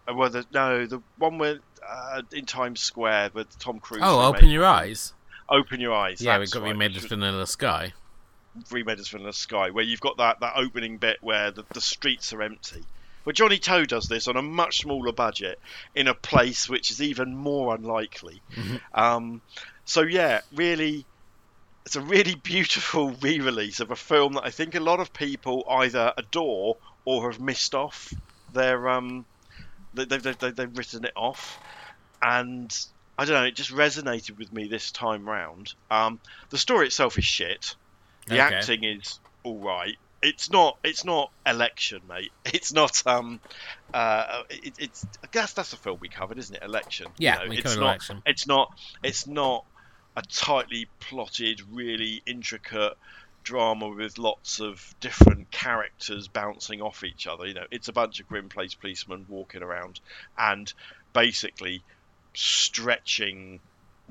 [0.09, 4.03] Uh, well, the, no, the one with uh, in Times Square with Tom Cruise.
[4.05, 5.13] Oh, remade- open your eyes.
[5.49, 6.21] Open your eyes.
[6.21, 7.93] Yeah, we that's got right, remade as Vanilla Sky.
[8.71, 12.33] remade as Vanilla Sky, where you've got that, that opening bit where the, the streets
[12.33, 12.83] are empty.
[13.25, 15.59] Well, Johnny To does this on a much smaller budget
[15.95, 18.41] in a place which is even more unlikely.
[18.55, 18.81] Mhm.
[18.95, 19.43] Um,
[19.85, 21.05] so yeah, really,
[21.85, 25.65] it's a really beautiful re-release of a film that I think a lot of people
[25.69, 28.13] either adore or have missed off.
[28.53, 29.25] Their um,
[29.97, 31.59] they've, they've, they've, written it off,
[32.23, 32.75] and
[33.19, 35.75] I don't know, it just resonated with me this time round.
[35.91, 37.75] Um, the story itself is shit.
[38.27, 38.57] The Okay.
[38.57, 39.97] acting is all right.
[40.23, 40.77] It's not.
[40.83, 42.33] It's not election, mate.
[42.47, 43.03] It's not.
[43.07, 43.41] Um.
[43.95, 44.43] Uh.
[44.51, 45.07] It, it's.
[45.23, 46.63] I guess that's the film we covered, isn't it?
[46.63, 47.07] Election.
[47.19, 47.83] You Yeah, know, we it's not.
[47.83, 48.23] election.
[48.27, 48.73] It's not.
[49.05, 49.65] It's not
[50.17, 52.95] a tightly plotted, really intricate
[53.47, 57.47] drama with lots of different characters bouncing off each other.
[57.47, 60.01] You know, it's a bunch of grim place policemen walking around
[60.37, 60.71] and
[61.13, 61.83] basically
[62.35, 63.61] stretching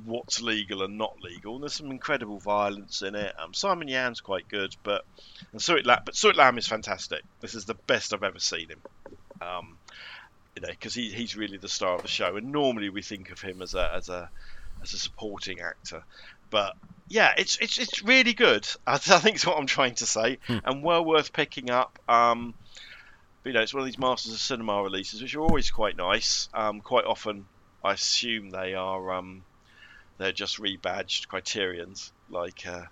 [0.06, 1.56] what's legal and not legal.
[1.56, 3.34] And there's some incredible violence in it.
[3.38, 5.06] Um, Simon Yam's quite good, but
[5.52, 7.22] and Suet Lam, but Lam is fantastic.
[7.42, 8.82] This is the best I've ever seen him.
[9.42, 9.78] Um,
[10.56, 13.32] you know, because he, he's really the star of the show, and normally we think
[13.32, 14.30] of him as a as a
[14.82, 16.04] as a supporting actor,
[16.50, 18.68] but yeah, it's it's it's really good.
[18.86, 20.58] I, I think is what I'm trying to say, Hmm.
[20.64, 21.98] and well worth picking up.
[22.08, 22.54] Um,
[23.44, 26.50] you know, it's one of these Masters of Cinema releases, which are always quite nice.
[26.54, 27.46] Um, quite often,
[27.84, 29.44] I assume they are um,
[30.18, 32.86] they're just rebadged Criterions, like uh,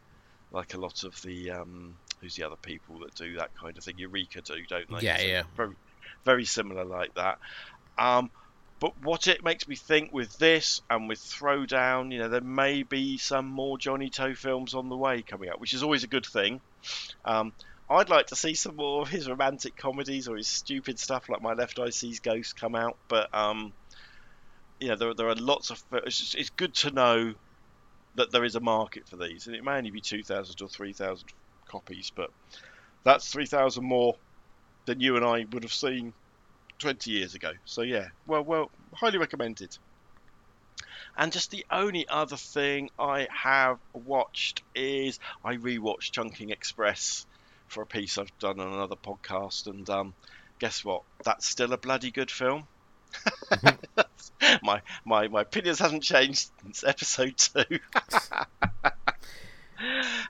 [0.51, 3.83] like a lot of the um, who's the other people that do that kind of
[3.83, 3.95] thing.
[3.97, 5.05] Eureka do, don't they?
[5.05, 5.43] Yeah, So yeah.
[5.57, 5.75] Very,
[6.23, 7.39] very similar like that.
[7.97, 8.29] Um,
[8.79, 12.83] but what it makes me think with this and with Throwdown, you know, there may
[12.83, 16.07] be some more Johnny To films on the way coming up, which is always a
[16.07, 16.59] good thing.
[17.23, 17.53] Um,
[17.89, 21.41] I'd like to see some more of his romantic comedies or his stupid stuff like
[21.41, 23.73] My Left Eye Sees Ghost come out, but um,
[24.79, 25.81] you know, there, there are lots of.
[25.91, 27.33] It's, just, it's good to know
[28.15, 30.67] that there is a market for these, and it may only be two thousand or
[30.67, 31.29] three thousand
[31.67, 32.29] copies, but
[33.03, 34.15] that's three thousand more
[34.85, 36.13] than you and I would have seen
[36.79, 37.51] twenty years ago.
[37.65, 39.77] So yeah, well, well, highly recommended.
[41.15, 47.27] And just the only other thing I have watched is I rewatched Chungking Express
[47.67, 50.13] for a piece I've done on another podcast, and um,
[50.59, 51.03] guess what?
[51.23, 52.67] That's still a bloody good film.
[54.63, 57.79] my my my opinions haven't changed since episode two.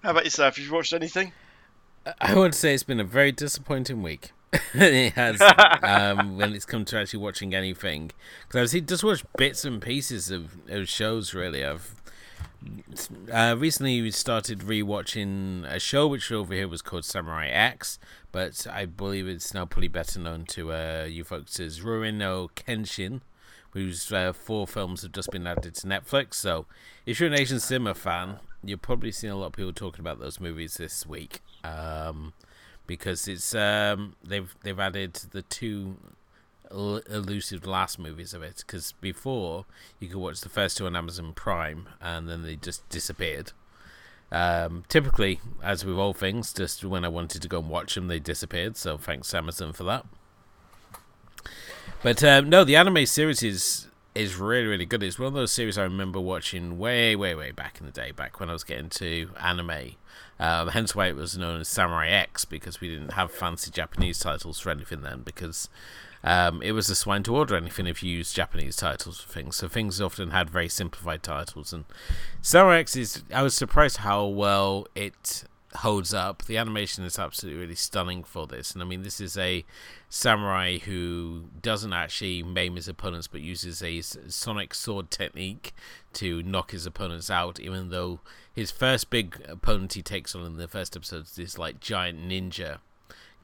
[0.01, 0.57] How about yourself?
[0.57, 1.31] Have you watched anything?
[2.19, 4.31] I would say it's been a very disappointing week.
[4.73, 5.41] it has
[5.81, 8.11] um, when it's come to actually watching anything.
[8.47, 11.33] Because I've just watched bits and pieces of, of shows.
[11.33, 11.95] Really, I've
[13.31, 17.99] uh, recently we started rewatching a show which over here was called Samurai X,
[18.31, 22.49] but I believe it's now probably better known to uh, you folks as Rurouni no
[22.55, 23.21] Kenshin,
[23.71, 26.35] whose uh, four films have just been added to Netflix.
[26.35, 26.65] So,
[27.05, 30.19] if you're an Asian cinema fan, you're probably seeing a lot of people talking about
[30.19, 31.41] those movies this week.
[31.63, 32.33] Um,
[32.87, 35.97] because it's um, they've they've added the two
[36.71, 38.63] elusive last movies of it.
[38.65, 39.65] Because before
[39.99, 43.51] you could watch the first two on Amazon Prime, and then they just disappeared.
[44.31, 48.07] Um, typically, as with all things, just when I wanted to go and watch them,
[48.07, 48.77] they disappeared.
[48.77, 50.05] So thanks Amazon for that.
[52.01, 55.01] But um, no, the anime series is is really really good.
[55.03, 58.11] It's one of those series I remember watching way way way back in the day,
[58.11, 59.95] back when I was getting to anime.
[60.43, 64.19] Um, hence why it was known as Samurai X because we didn't have fancy Japanese
[64.19, 65.69] titles for anything then because
[66.21, 69.55] um, it was a swine to order anything if you use Japanese titles for things.
[69.55, 71.71] So things often had very simplified titles.
[71.71, 71.85] And
[72.41, 75.45] Samurai X is, I was surprised how well it
[75.77, 76.43] holds up.
[76.43, 78.73] The animation is absolutely really stunning for this.
[78.73, 79.63] And I mean, this is a
[80.09, 85.73] samurai who doesn't actually maim his opponents but uses a sonic sword technique
[86.15, 88.19] to knock his opponents out, even though
[88.53, 92.19] his first big opponent he takes on in the first episode is this like giant
[92.19, 92.77] ninja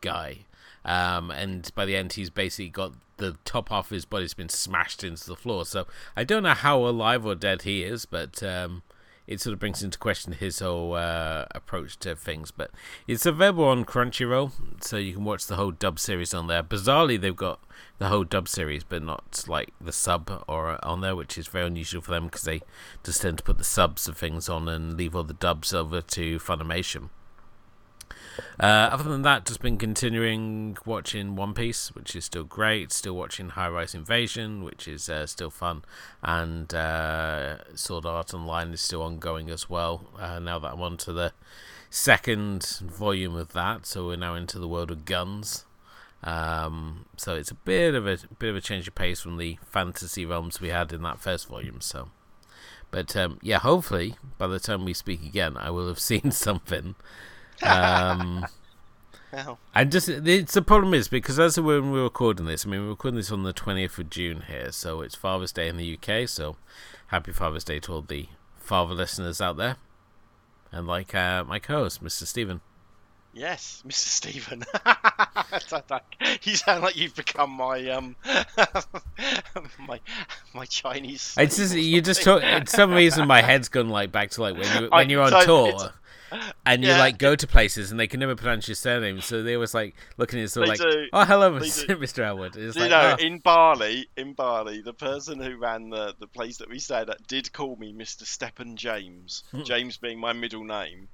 [0.01, 0.45] guy.
[0.85, 4.49] Um, and by the end, he's basically got the top half of his body's been
[4.49, 5.65] smashed into the floor.
[5.65, 8.83] So I don't know how alive or dead he is, but um,
[9.29, 12.49] it sort of brings into question his whole uh, approach to things.
[12.49, 12.71] But
[13.07, 16.63] it's available on Crunchyroll, so you can watch the whole dub series on there.
[16.63, 17.59] Bizarrely, they've got
[17.99, 21.67] the whole dub series, but not like the sub or on there, which is very
[21.67, 22.61] unusual for them because they
[23.03, 26.01] just tend to put the subs of things on and leave all the dubs over
[26.01, 27.09] to Funimation.
[28.59, 32.91] Uh, other than that, just been continuing watching One Piece, which is still great.
[32.91, 35.83] Still watching High Rise Invasion, which is uh, still fun,
[36.23, 40.09] and uh, Sword Art Online is still ongoing as well.
[40.17, 41.33] Uh, now that I'm on to the
[41.89, 45.65] second volume of that, so we're now into the world of guns.
[46.23, 49.57] Um, so it's a bit of a bit of a change of pace from the
[49.65, 51.81] fantasy realms we had in that first volume.
[51.81, 52.09] So,
[52.91, 56.95] but um, yeah, hopefully by the time we speak again, I will have seen something
[57.63, 58.45] um,
[59.75, 62.89] And just it's the problem is because as when we're recording this, I mean we're
[62.89, 66.27] recording this on the twentieth of June here, so it's Father's Day in the UK.
[66.27, 66.55] So
[67.07, 69.77] happy Father's Day to all the father listeners out there,
[70.71, 72.25] and like uh, my co-host, Mr.
[72.25, 72.61] Stephen.
[73.31, 73.93] Yes, Mr.
[73.93, 74.63] Stephen.
[76.43, 78.15] you sound like you've become my um
[79.87, 79.99] my
[80.55, 81.35] my Chinese.
[81.37, 82.41] It's just you just talk.
[82.41, 85.29] For some reason, my head's gone like back to like when you when you're on
[85.29, 85.93] so tour
[86.65, 89.57] and you like go to places and they can never pronounce your surname, so they
[89.57, 91.07] was like looking at you sort of like, do.
[91.13, 92.19] "Oh, hello, Mr.
[92.25, 93.23] Elwood." It's like, you know, oh.
[93.23, 97.25] in Bali, in Bali, the person who ran the the place that we stayed at
[97.27, 98.25] did call me Mr.
[98.25, 99.63] Stepan James, hmm.
[99.63, 101.07] James being my middle name.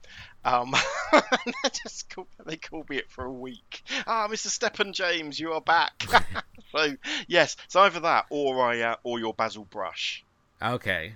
[0.44, 0.76] Um,
[1.12, 3.84] they just called, they called me it for a week.
[4.06, 4.48] Ah, Mr.
[4.48, 6.04] Stepan James, you are back.
[6.72, 6.96] so
[7.28, 10.24] yes, it's either that or I uh, or your Basil Brush.
[10.62, 11.16] Okay.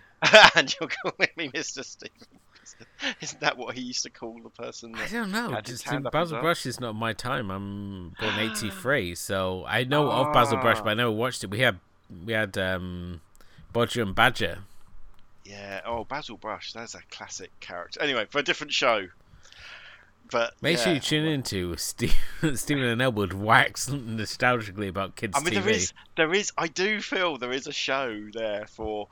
[0.56, 1.84] and you're calling me Mr.
[1.84, 2.39] Stephen.
[3.22, 4.96] Isn't that what he used to call the person?
[4.96, 5.60] I don't know.
[5.62, 7.50] Just Basil Brush is not my time.
[7.50, 11.50] I'm born '83, so I know of Basil Brush, but I never watched it.
[11.50, 11.80] We had
[12.26, 13.22] we had um,
[13.74, 14.60] Bodger and Badger.
[15.46, 15.82] Yeah.
[15.86, 16.74] Oh, Basil Brush.
[16.74, 18.02] That's a classic character.
[18.02, 19.08] Anyway, for a different show.
[20.32, 20.84] But make yeah.
[20.84, 22.16] sure you tune into Steve,
[22.54, 25.36] Stephen and Elwood wax nostalgically about kids.
[25.36, 25.64] I mean, TV.
[25.64, 26.52] there is, there is.
[26.58, 29.08] I do feel there is a show there for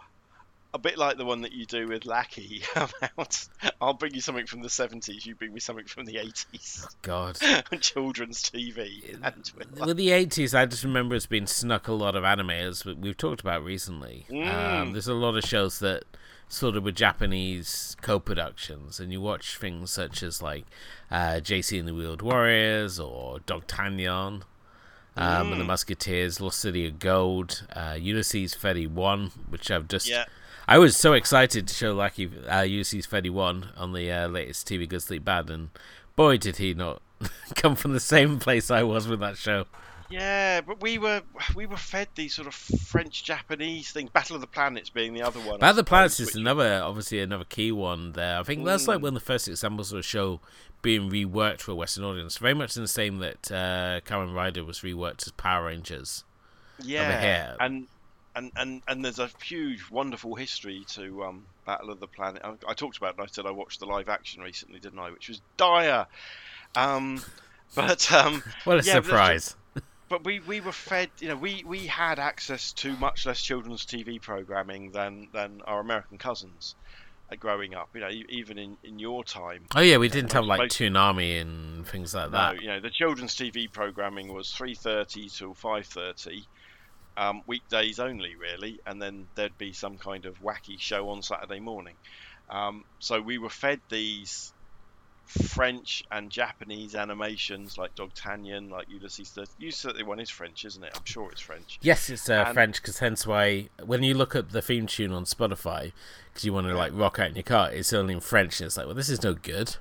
[0.77, 3.47] a bit like the one that you do with Lackey about
[3.81, 6.85] I'll bring you something from the 70s, you bring me something from the 80s.
[6.85, 7.37] Oh, God.
[7.81, 9.19] Children's TV.
[9.85, 13.17] with the 80s, I just remember it's been snuck a lot of anime, as we've
[13.17, 14.25] talked about recently.
[14.29, 14.53] Mm.
[14.53, 16.03] Um, there's a lot of shows that
[16.47, 20.65] sort of were Japanese co-productions, and you watch things such as like
[21.09, 24.43] uh, Jayce and the Wheeled Warriors or Dogtanian.
[25.15, 30.07] um, and the Musketeers, Lost City of Gold, uh, Ulysses 31, which I've just.
[30.07, 30.25] Yeah.
[30.67, 34.87] I was so excited to show Lucky uh, Ulysses 31 on the uh, latest TV
[34.87, 35.69] Good Sleep Bad, and
[36.15, 37.01] boy, did he not
[37.55, 39.65] come from the same place I was with that show.
[40.09, 41.21] Yeah, but we were
[41.53, 44.09] we were fed these sort of French Japanese things.
[44.09, 45.59] Battle of the Planets being the other one.
[45.59, 48.39] Battle of the Planets is which- another, obviously another key one there.
[48.39, 49.03] I think that's like Mm.
[49.03, 50.39] one of the first examples of a show
[50.81, 52.37] being reworked for a Western audience.
[52.37, 56.23] Very much in the same that uh, Kamen Rider was reworked as Power Rangers.
[56.81, 57.55] yeah, here.
[57.59, 57.87] and
[58.37, 62.41] and and and there's a huge, wonderful history to um, Battle of the Planet.
[62.45, 63.21] I, I talked about it.
[63.21, 65.11] I said I watched the live action recently, didn't I?
[65.11, 66.05] Which was dire.
[66.75, 67.21] Um,
[67.75, 69.55] but um, What a Yeah, surprise!
[70.09, 73.85] but we, we were fed you know we, we had access to much less children's
[73.85, 76.75] TV programming than than our American cousins
[77.29, 80.45] uh, growing up you know even in, in your time Oh yeah, we didn't have
[80.45, 82.61] like most- Toonami and things like no that.
[82.61, 86.45] you know the children's TV programming was 3:30 till 5:30
[87.17, 91.59] um, weekdays only really and then there'd be some kind of wacky show on Saturday
[91.59, 91.95] morning
[92.49, 94.53] um, so we were fed these
[95.27, 99.31] French and Japanese animations like Dogtanian, like Ulysses.
[99.31, 100.93] The Ulysses 31 is French, isn't it?
[100.95, 101.79] I'm sure it's French.
[101.81, 105.11] Yes, it's uh, And- French because hence why when you look up the theme tune
[105.11, 105.91] on Spotify
[106.29, 108.61] because you want to like rock out in your car, it's only in French.
[108.61, 109.75] And it's like, well, this is no good.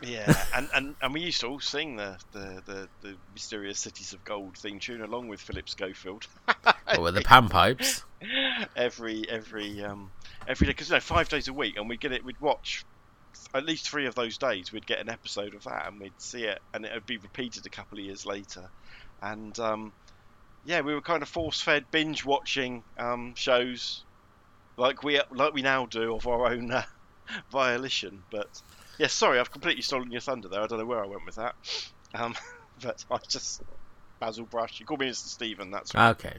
[0.00, 4.12] Yeah, and, and, and we used to all sing the, the, the, the Mysterious Cities
[4.12, 6.26] of Gold theme tune along with Philip Schofield
[6.96, 8.04] Or with the pan pipes.
[8.76, 10.10] every every um
[10.46, 12.24] every day because you know five days a week, and we'd get it.
[12.24, 12.84] We'd watch
[13.54, 14.72] at least three of those days.
[14.72, 17.66] We'd get an episode of that, and we'd see it, and it would be repeated
[17.66, 18.70] a couple of years later.
[19.20, 19.92] And um,
[20.64, 24.04] yeah, we were kind of force fed binge watching um, shows
[24.76, 26.84] like we like we now do of our own uh,
[27.50, 28.22] violation.
[28.30, 28.62] But
[28.98, 30.60] yeah, sorry, I've completely stolen your thunder there.
[30.60, 31.54] I don't know where I went with that.
[32.14, 32.34] Um,
[32.82, 33.62] but I just
[34.20, 34.80] Basil Brush.
[34.80, 35.26] You call me Mr.
[35.26, 35.70] Stephen.
[35.70, 36.10] That's right.
[36.10, 36.36] Okay.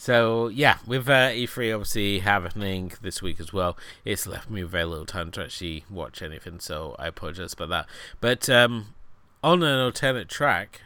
[0.00, 4.84] So yeah, with uh, E3 obviously happening this week as well, it's left me very
[4.84, 6.60] little time to actually watch anything.
[6.60, 7.86] So I apologize about that.
[8.20, 8.94] But um,
[9.42, 10.82] on an alternate track,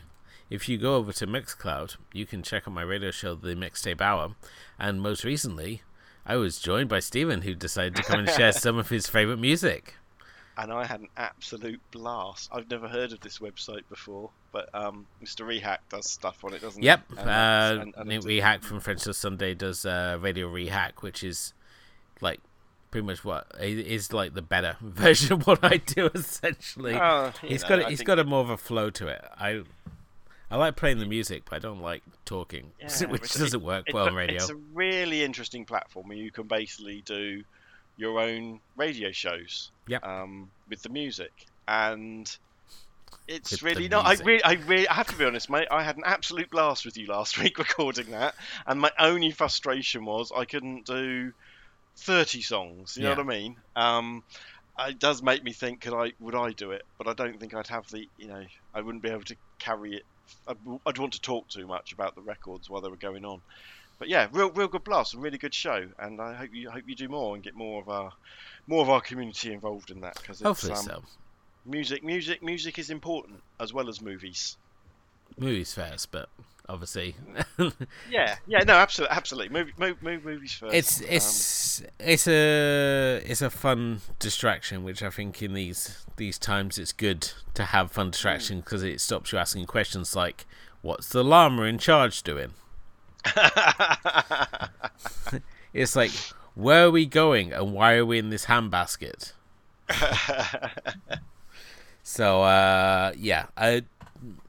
[0.48, 4.00] if you go over to Mixcloud, you can check out my radio show, The Mixtape
[4.00, 4.34] Hour.
[4.78, 5.82] And most recently,
[6.24, 9.38] I was joined by Stephen, who decided to come and share some of his favorite
[9.38, 9.94] music.
[10.58, 12.48] and I had an absolute blast.
[12.52, 15.46] I've never heard of this website before, but um, Mr.
[15.46, 17.16] Rehack does stuff on it, doesn't Yep, he?
[17.16, 20.48] uh, And that's- and- and Nick it's- Rehack from French to Sunday does uh, Radio
[20.48, 21.54] Rehack, which is
[22.20, 22.40] like
[22.92, 26.92] pretty much what is like the better version of what I do essentially.
[26.92, 29.24] You he's know, got a, he's got a more of a flow to it.
[29.38, 29.62] I
[30.52, 33.84] I like playing the music, but I don't like talking, Yeah, which it's- doesn't work
[33.86, 34.36] it's well on radio.
[34.36, 37.42] It's a really interesting platform where you can basically do
[37.96, 40.04] your own radio shows Yep.
[40.06, 41.32] um, with the music,
[41.66, 42.34] and
[43.28, 44.04] it's With really not.
[44.06, 45.68] I really, I really, I have to be honest, mate.
[45.70, 48.34] I had an absolute blast with you last week recording that,
[48.66, 51.32] and my only frustration was I couldn't do
[51.96, 52.96] thirty songs.
[52.96, 53.56] You know what I mean?
[53.76, 54.22] Um,
[54.80, 56.82] it does make me think, could I, would I do it?
[56.98, 59.96] But I don't think I'd have the, you know, I wouldn't be able to carry
[59.96, 60.04] it.
[60.46, 63.40] I'd, I'd want to talk too much about the records while they were going on.
[63.98, 65.86] But yeah, real, real good blast and really good show.
[65.98, 68.12] And I hope you hope you do more and get more of our,
[68.66, 71.02] more of our community involved in that because Hopefully um, so.
[71.64, 74.56] music, music, music is important as well as movies.
[75.38, 76.28] Movies first, but
[76.68, 77.16] obviously
[78.10, 79.48] Yeah, yeah, no, absolutely, absolutely.
[79.50, 80.74] Movie, move, move, movies first.
[80.74, 86.38] it's Um, it's it's a it's a fun distraction, which I think in these these
[86.38, 90.46] times it's good to have fun distraction because it stops you asking questions like,
[90.80, 92.52] "What's the llama in charge doing?"
[95.74, 96.10] It's like,
[96.54, 99.32] "Where are we going and why are we in this handbasket?"
[102.02, 103.84] So uh, yeah, I,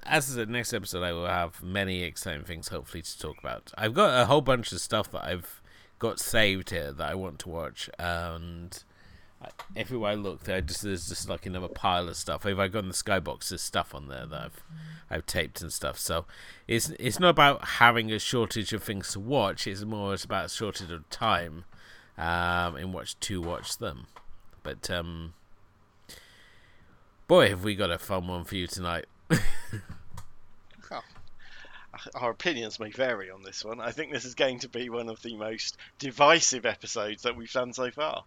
[0.06, 3.72] as the next episode, I will have many exciting things hopefully to talk about.
[3.78, 5.62] I've got a whole bunch of stuff that I've
[6.00, 8.84] got saved here that I want to watch, and
[9.76, 12.46] everywhere I look, there just there's just like another pile of stuff.
[12.46, 14.64] If I go in the skybox, there's stuff on there that I've
[15.10, 15.98] I've taped and stuff.
[15.98, 16.26] So
[16.68, 19.68] it's it's not about having a shortage of things to watch.
[19.68, 21.66] It's more it's about a shortage of time
[22.18, 24.08] um, in which to watch them.
[24.64, 25.34] But um,
[27.28, 29.06] boy, have we got a fun one for you tonight.
[32.16, 33.80] our opinions may vary on this one.
[33.80, 37.52] I think this is going to be one of the most divisive episodes that we've
[37.52, 38.24] done so far.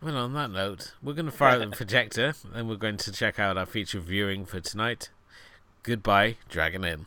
[0.00, 3.38] Well, on that note, we're going to fire the projector and we're going to check
[3.38, 5.10] out our feature viewing for tonight.
[5.82, 7.06] Goodbye, Dragon Inn.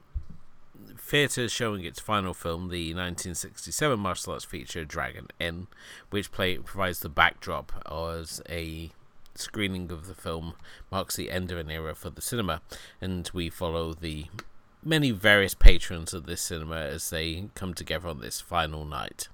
[1.11, 5.67] theatre showing its final film, the 1967 martial arts feature Dragon Inn,
[6.09, 8.91] which play, provides the backdrop as a
[9.35, 10.53] screening of the film
[10.89, 12.61] marks the end of an era for the cinema,
[13.01, 14.27] and we follow the
[14.85, 19.27] many various patrons of this cinema as they come together on this final night.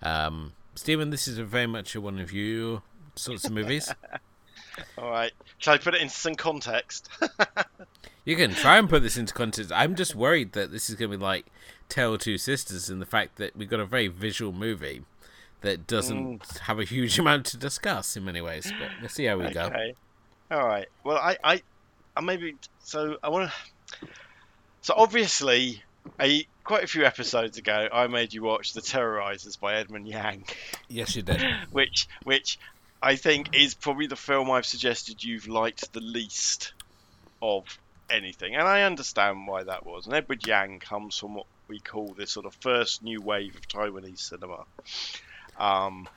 [0.00, 2.80] Um, Stephen, this is very much a one of your
[3.16, 3.92] sorts of movies.
[4.96, 5.32] All right.
[5.58, 7.10] Shall I put it into some context?
[8.24, 9.72] you can try and put this into context.
[9.72, 11.46] I'm just worried that this is going to be like
[11.88, 15.02] Tale of Two Sisters in the fact that we've got a very visual movie
[15.60, 16.58] that doesn't mm.
[16.60, 18.72] have a huge amount to discuss in many ways.
[18.78, 19.64] But we'll see how we go.
[19.64, 19.94] okay.
[20.50, 20.88] All right.
[21.02, 21.62] Well, I, I,
[22.16, 24.08] I maybe so I want to.
[24.82, 25.82] So obviously,
[26.20, 30.44] a quite a few episodes ago, I made you watch The Terrorizers by Edward Yang,
[30.88, 31.42] Yes, you did.
[31.72, 32.58] which which
[33.02, 36.72] I think is probably the film I've suggested you've liked the least
[37.42, 37.64] of
[38.10, 40.06] anything, and I understand why that was.
[40.06, 43.68] And Edward Yang comes from what we call this sort of first new wave of
[43.68, 44.64] Taiwanese cinema.
[45.58, 46.08] Um,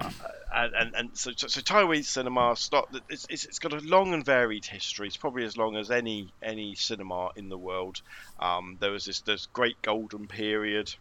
[0.00, 0.10] uh,
[0.54, 4.24] and, and, so, so, so Taiwanese cinema start, it's, it's, it's got a long and
[4.24, 5.06] varied history.
[5.06, 8.00] It's probably as long as any any cinema in the world.
[8.40, 10.92] Um, there was this this great golden period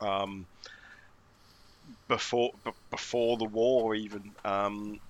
[0.00, 0.46] um,
[2.08, 5.00] before b- before the war even um,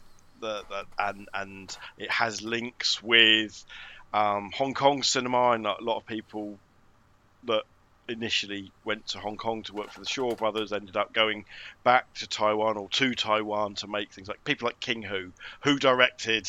[0.41, 3.64] the, the, and and it has links with
[4.13, 6.59] um, Hong Kong cinema and a lot of people
[7.45, 7.63] that
[8.09, 11.45] initially went to Hong Kong to work for the Shaw Brothers ended up going
[11.85, 15.33] back to Taiwan or to Taiwan to make things like people like King Hu,
[15.63, 16.49] who directed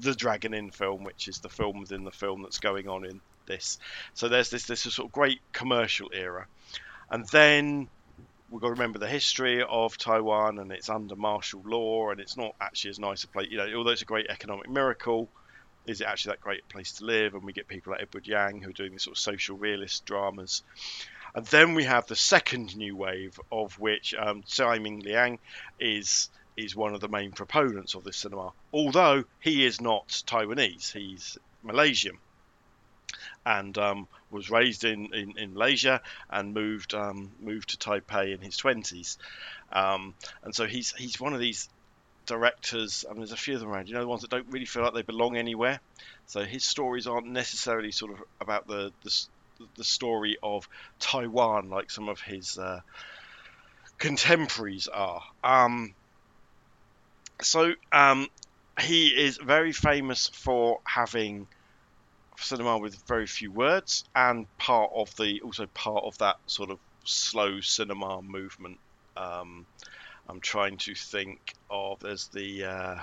[0.00, 3.20] the Dragon Inn film, which is the film within the film that's going on in
[3.46, 3.78] this.
[4.14, 6.46] So there's this this sort of great commercial era,
[7.10, 7.88] and then
[8.50, 12.36] we've got to remember the history of Taiwan and it's under martial law and it's
[12.36, 13.48] not actually as nice a place.
[13.50, 15.28] You know, although it's a great economic miracle,
[15.90, 17.34] is it actually that great place to live?
[17.34, 20.04] And we get people like Edward Yang who are doing these sort of social realist
[20.04, 20.62] dramas.
[21.34, 25.38] And then we have the second new wave, of which um, Tsai Ming Liang
[25.78, 28.52] is is one of the main proponents of this cinema.
[28.72, 32.18] Although he is not Taiwanese, he's Malaysian,
[33.44, 38.40] and um, was raised in, in, in Malaysia and moved um, moved to Taipei in
[38.40, 39.18] his twenties.
[39.72, 40.14] Um,
[40.44, 41.68] and so he's he's one of these
[42.30, 43.04] directors.
[43.08, 43.88] Mean, there's a few of them around.
[43.88, 45.80] You know, the ones that don't really feel like they belong anywhere.
[46.26, 49.26] So his stories aren't necessarily sort of about the the,
[49.76, 50.68] the story of
[51.00, 52.80] Taiwan like some of his uh,
[53.98, 55.22] contemporaries are.
[55.42, 55.94] Um,
[57.42, 58.28] so um,
[58.80, 61.48] he is very famous for having
[62.38, 66.78] cinema with very few words and part of the also part of that sort of
[67.04, 68.78] slow cinema movement.
[69.16, 69.66] Um,
[70.30, 72.96] I'm trying to think of there's the uh,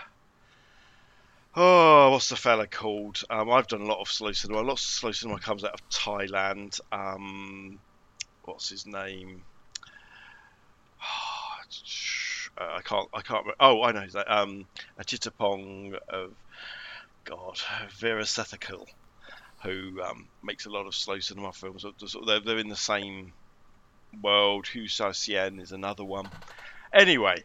[1.58, 3.22] oh what's the fella called?
[3.30, 4.62] Um, I've done a lot of slow cinema.
[4.62, 6.80] Lots of slow cinema comes out of Thailand.
[6.90, 7.80] Um,
[8.44, 9.44] what's his name?
[12.60, 13.08] Uh, I can't.
[13.14, 13.42] I can't.
[13.42, 13.56] Remember.
[13.60, 14.06] Oh, I know.
[14.12, 14.66] Like um,
[15.00, 16.34] Apichatpong of
[17.24, 17.60] God,
[18.02, 18.84] Weerasethakul,
[19.64, 21.86] who um, makes a lot of slow cinema films.
[22.26, 23.32] They're, they're in the same
[24.24, 24.66] world.
[24.66, 26.28] Hu Sien is another one.
[26.98, 27.44] Anyway,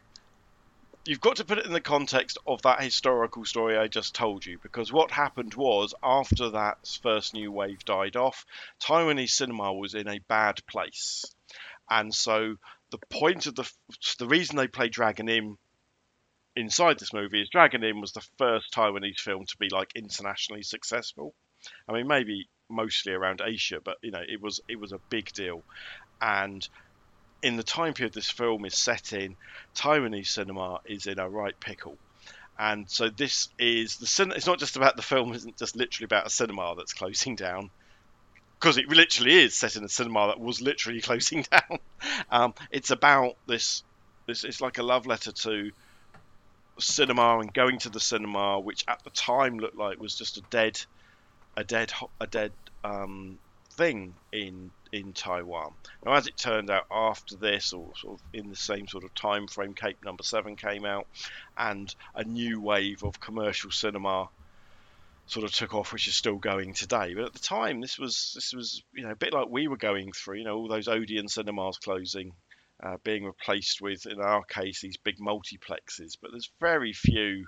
[1.05, 4.46] you've got to put it in the context of that historical story I just told
[4.46, 8.46] you, because what happened was after that first new wave died off,
[8.80, 11.26] Taiwanese cinema was in a bad place,
[11.90, 12.57] and so
[12.90, 13.70] the point of the
[14.18, 15.59] the reason they play Dragon Inn
[16.57, 20.62] inside this movie is Dragon Inn was the first Taiwanese film to be like internationally
[20.62, 21.34] successful.
[21.86, 25.30] I mean, maybe mostly around Asia, but you know, it was it was a big
[25.34, 25.62] deal,
[26.22, 26.66] and
[27.43, 29.36] in the time period this film is set in,
[29.74, 31.97] Taiwanese cinema is in a right pickle.
[32.59, 36.05] And so this is the cin- it's not just about the film isn't just literally
[36.05, 37.70] about a cinema that's closing down
[38.59, 41.78] because it literally is set in a cinema that was literally closing down.
[42.30, 43.82] Um, it's about this,
[44.26, 44.45] this.
[44.45, 45.72] It's like a love letter to
[46.78, 50.43] cinema and going to the cinema, which at the time looked like was just a
[50.43, 50.80] dead,
[51.57, 52.53] a dead, a dead
[52.84, 53.38] um,
[53.83, 55.72] thing in in Taiwan.
[56.05, 59.12] Now, as it turned out, after this, or sort of in the same sort of
[59.14, 61.09] time frame, Cape Number Seven came out,
[61.57, 64.28] and a new wave of commercial cinema
[65.26, 67.14] sort of took off, which is still going today.
[67.14, 69.76] But at the time, this was this was you know a bit like we were
[69.76, 70.39] going through.
[70.39, 72.35] You know, all those Odeon cinemas closing,
[72.80, 76.16] uh, being replaced with, in our case, these big multiplexes.
[76.20, 77.47] But there's very few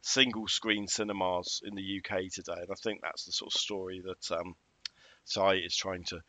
[0.00, 4.02] single screen cinemas in the UK today, and I think that's the sort of story
[4.04, 4.56] that um,
[5.24, 6.20] Tsai is trying to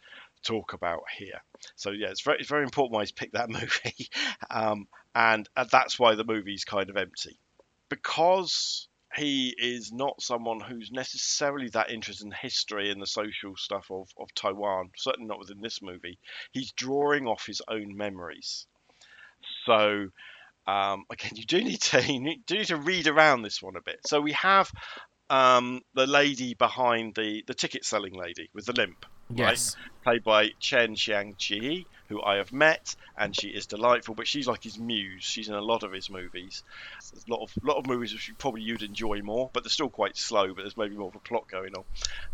[0.44, 1.42] talk about here.
[1.76, 4.10] So yeah, it's very it's very important why he's picked that movie,
[4.50, 7.38] um, and, and that's why the movie's kind of empty
[7.90, 13.92] because he is not someone who's necessarily that interested in history and the social stuff
[13.92, 16.18] of, of Taiwan, certainly not within this movie.
[16.52, 18.66] He's drawing off his own memories.
[19.66, 20.08] So,
[20.66, 23.82] um, again, you do need to you do need to read around this one a
[23.82, 24.00] bit.
[24.08, 24.72] So we have
[25.34, 29.76] um, the lady behind the the ticket selling lady with the limp, Yes.
[29.76, 29.94] right?
[30.04, 34.16] Played by Chen Xiangqi, who I have met, and she is delightful.
[34.16, 35.24] But she's like his muse.
[35.24, 36.64] She's in a lot of his movies.
[37.12, 39.70] There's a lot of lot of movies which you probably you'd enjoy more, but they're
[39.70, 40.54] still quite slow.
[40.54, 41.84] But there's maybe more of a plot going on.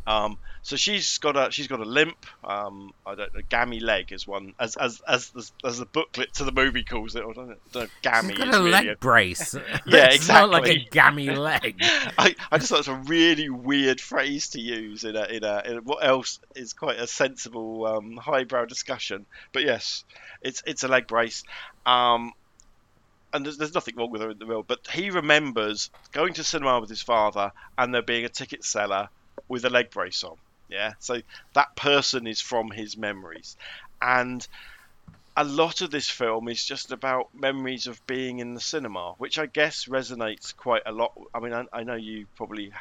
[0.07, 2.25] Um, so she's got a she's got a limp.
[2.43, 6.33] Um, I don't know, gammy leg is one as as as the, as the booklet
[6.35, 7.23] to the movie calls it.
[7.23, 8.29] I don't know, I don't gammy.
[8.33, 9.55] He's got a leg a- brace.
[9.85, 11.77] Yeah, it's not like a gammy leg.
[11.81, 15.61] I, I just thought it's a really weird phrase to use in a, in a
[15.65, 19.25] in what else is quite a sensible um, highbrow discussion.
[19.51, 20.03] But yes,
[20.41, 21.43] it's it's a leg brace,
[21.85, 22.31] um,
[23.33, 24.65] and there's, there's nothing wrong with her in the world.
[24.67, 29.09] But he remembers going to cinema with his father and there being a ticket seller
[29.47, 30.35] with a leg brace on.
[30.69, 31.21] Yeah, so
[31.55, 33.57] that person is from his memories,
[34.01, 34.47] and
[35.35, 39.39] a lot of this film is just about memories of being in the cinema, which
[39.39, 41.11] I guess resonates quite a lot.
[41.33, 42.71] I mean, I, I know you probably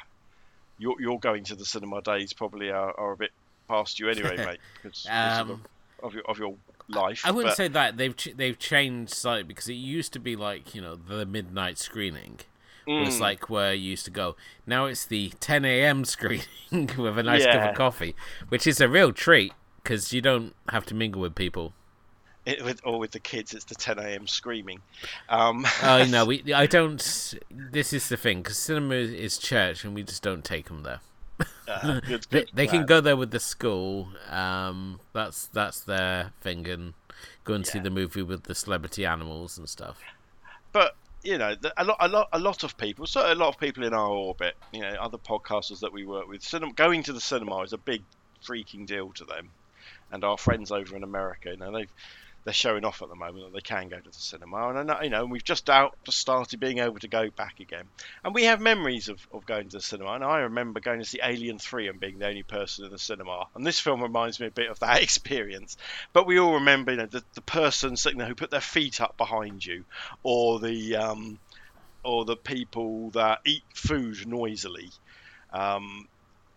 [0.79, 3.31] you're, you're going to the cinema days probably are, are a bit
[3.68, 5.64] past you anyway, mate, because Um,
[6.03, 6.57] of your of your
[6.89, 7.23] life.
[7.25, 10.37] I wouldn't but- say that they've ch- they've changed slightly because it used to be
[10.37, 12.41] like you know the midnight screening.
[12.87, 13.21] It was Mm.
[13.21, 14.35] like where you used to go.
[14.67, 16.07] Now it's the 10 a.m.
[16.07, 16.47] screening
[16.97, 18.15] with a nice cup of coffee,
[18.49, 21.75] which is a real treat because you don't have to mingle with people.
[22.47, 24.27] it, with, or with the kids, it's the 10 a.m.
[24.27, 24.81] screaming.
[25.29, 26.99] Um, Oh no, we I don't.
[27.51, 31.01] This is the thing because cinema is church, and we just don't take them there.
[31.68, 34.09] Uh, good, They, good they can go there with the school.
[34.30, 36.95] Um, that's that's their thing, and
[37.45, 40.01] go and see the movie with the celebrity animals and stuff.
[40.72, 43.49] but you know, the- a lot, a lot, a lot of people, so a lot
[43.49, 47.03] of people in our orbit, you know, other podcasters that we work with, cinema, going
[47.03, 48.03] to the cinema is a big
[48.45, 49.51] freaking deal to them.
[50.12, 51.91] And our friends over in America, you know, they've
[52.45, 55.11] they're showing off at the moment that they can go to the cinema, and you
[55.11, 57.84] know, we've just out just started being able to go back again,
[58.24, 60.12] and we have memories of, of going to the cinema.
[60.12, 62.99] And I remember going to see Alien Three and being the only person in the
[62.99, 65.76] cinema, and this film reminds me a bit of that experience.
[66.12, 69.01] But we all remember, you know, the, the person sitting there who put their feet
[69.01, 69.84] up behind you,
[70.22, 71.39] or the um,
[72.05, 74.91] or the people that eat food noisily,
[75.53, 76.09] um,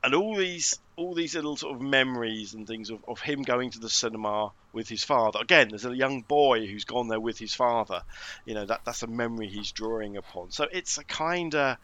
[0.04, 3.72] and all these all these little sort of memories and things of, of him going
[3.72, 5.40] to the cinema with his father.
[5.42, 8.04] Again, there's a young boy who's gone there with his father.
[8.46, 10.52] You know that that's a memory he's drawing upon.
[10.52, 11.78] So it's a kind of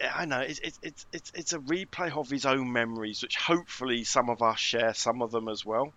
[0.00, 4.28] I know it's it's it's it's a replay of his own memories, which hopefully some
[4.28, 5.92] of us share some of them as well.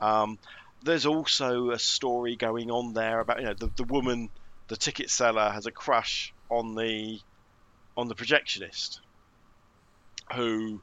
[0.00, 0.38] Um,
[0.82, 4.28] there's also a story going on there about you know the, the woman,
[4.68, 7.20] the ticket seller has a crush on the
[7.96, 9.00] on the projectionist,
[10.34, 10.80] who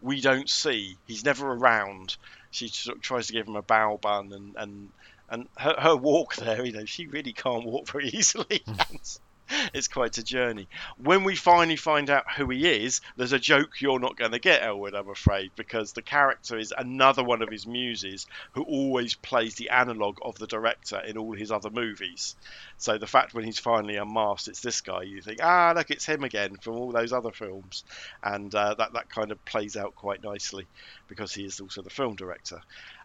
[0.00, 0.96] we don't see.
[1.06, 2.16] He's never around.
[2.50, 4.88] She sort of tries to give him a bow bun and and
[5.28, 8.62] and her, her walk there, you know, she really can't walk very easily.
[9.74, 10.68] It's- quite a journey.
[10.98, 14.38] When we finally find out who he is, there's a joke you're not going to
[14.38, 19.14] get, Elwood, I'm afraid, because the character is another one of his muses who always
[19.14, 22.36] plays the analogue of the director in all his other movies.
[22.78, 26.04] So the fact when he's finally unmasked, it's this guy, you think, ah, look, it's
[26.04, 27.84] him again from all those other films,
[28.22, 30.66] and uh, that that kind of plays out quite nicely
[31.08, 32.60] because he is also the film director.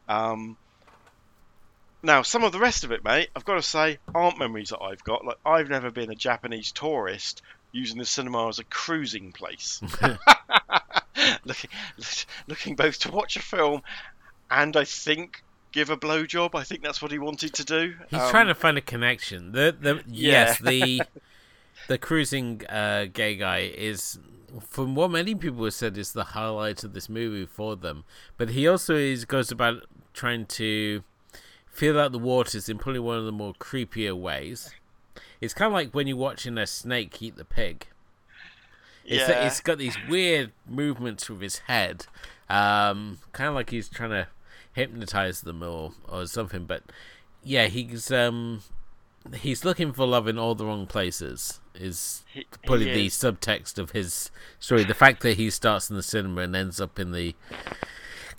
[0.10, 0.58] Um,
[2.04, 4.82] now, some of the rest of it, mate, I've got to say, aren't memories that
[4.82, 5.26] I've got.
[5.26, 7.42] Like, I've never been a Japanese tourist
[7.72, 9.82] using the cinema as a cruising place.
[11.46, 11.70] looking,
[12.48, 13.82] looking both to watch a film
[14.50, 16.56] and I think give a blowjob.
[16.56, 17.96] I think that's what he wanted to do.
[18.10, 19.52] He's Um, trying to find a connection.
[19.54, 21.02] The the yes the
[21.88, 24.20] the cruising uh, gay guy is
[24.68, 28.04] from what many people have said is the highlight of this movie for them.
[28.38, 31.04] But he also is goes about trying to
[31.72, 34.74] feel out the waters in probably one of the more creepier ways.
[35.40, 37.88] It's kind of like when you're watching a snake eat the pig.
[39.04, 39.46] It's, yeah.
[39.46, 42.06] it's got these weird movements with his head,
[42.50, 44.28] um, kind of like he's trying to
[44.74, 46.66] hypnotize them or or something.
[46.66, 46.84] But
[47.44, 48.62] yeah, he's um,
[49.34, 51.60] he's looking for love in all the wrong places.
[51.74, 54.84] Is He- probably he the subtext of his story.
[54.84, 57.34] The fact that he starts in the cinema and ends up in the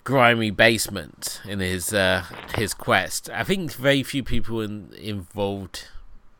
[0.04, 2.24] grimy basement in his uh,
[2.56, 3.30] his quest.
[3.30, 5.88] I think very few people in, involved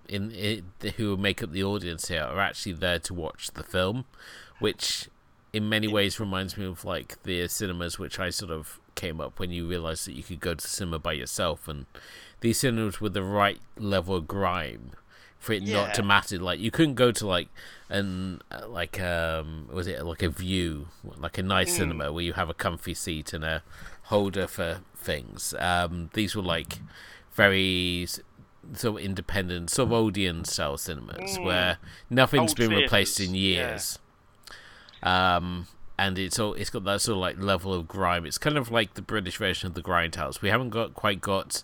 [0.09, 0.65] in it
[0.97, 4.05] who make up the audience here are actually there to watch the film,
[4.59, 5.09] which
[5.53, 9.39] in many ways reminds me of like the cinemas which I sort of came up
[9.39, 11.87] when you realized that you could go to the cinema by yourself and
[12.41, 14.93] these cinemas with the right level of grime
[15.43, 17.49] for it not to matter like you couldn't go to like
[17.89, 20.87] an uh, like um was it like a view
[21.19, 23.63] like a nice cinema where you have a comfy seat and a
[24.05, 26.79] holder for things um these were like
[27.33, 28.07] very
[28.75, 31.79] sort of independent sort of Odeon style cinemas where
[32.09, 33.71] nothing's Old been replaced in theatres, yeah.
[33.71, 33.99] years
[35.03, 35.67] um,
[35.99, 38.25] and it's all it's got that sort of like level of grime.
[38.25, 40.41] It's kind of like the British version of the Grindhouse.
[40.41, 41.63] We haven't got quite got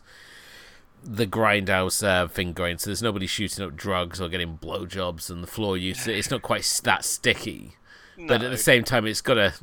[1.11, 5.42] the Grindhouse uh, thing going, so there's nobody shooting up drugs or getting blowjobs, and
[5.42, 7.72] the floor use it's not quite that sticky.
[8.26, 9.54] But at the same time, it's got a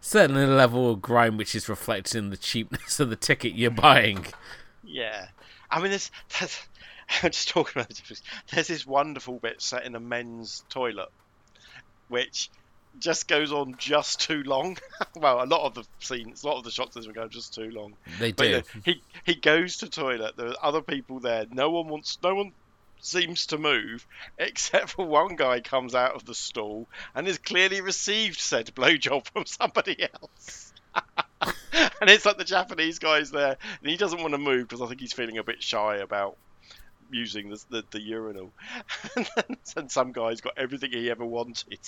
[0.00, 4.26] certain level of grime which is reflected in the cheapness of the ticket you're buying.
[4.84, 5.28] Yeah,
[5.70, 6.58] I mean, there's, there's
[7.22, 8.00] I'm just talking about.
[8.50, 11.10] There's this wonderful bit set in a men's toilet,
[12.08, 12.50] which
[12.98, 14.78] just goes on just too long.
[15.16, 17.70] well, a lot of the scenes, a lot of the shots this go just too
[17.70, 17.94] long.
[18.18, 18.58] They But you do.
[18.58, 20.36] know, he he goes to toilet.
[20.36, 21.46] There are other people there.
[21.50, 22.18] No one wants.
[22.22, 22.52] No one
[23.00, 24.06] seems to move
[24.38, 29.26] except for one guy comes out of the stall and has clearly received said blowjob
[29.32, 30.72] from somebody else.
[31.42, 34.86] and it's like the Japanese guy's there, and he doesn't want to move because I
[34.86, 36.36] think he's feeling a bit shy about
[37.10, 38.52] using the the, the urinal.
[39.16, 41.78] and, then, and some guy's got everything he ever wanted.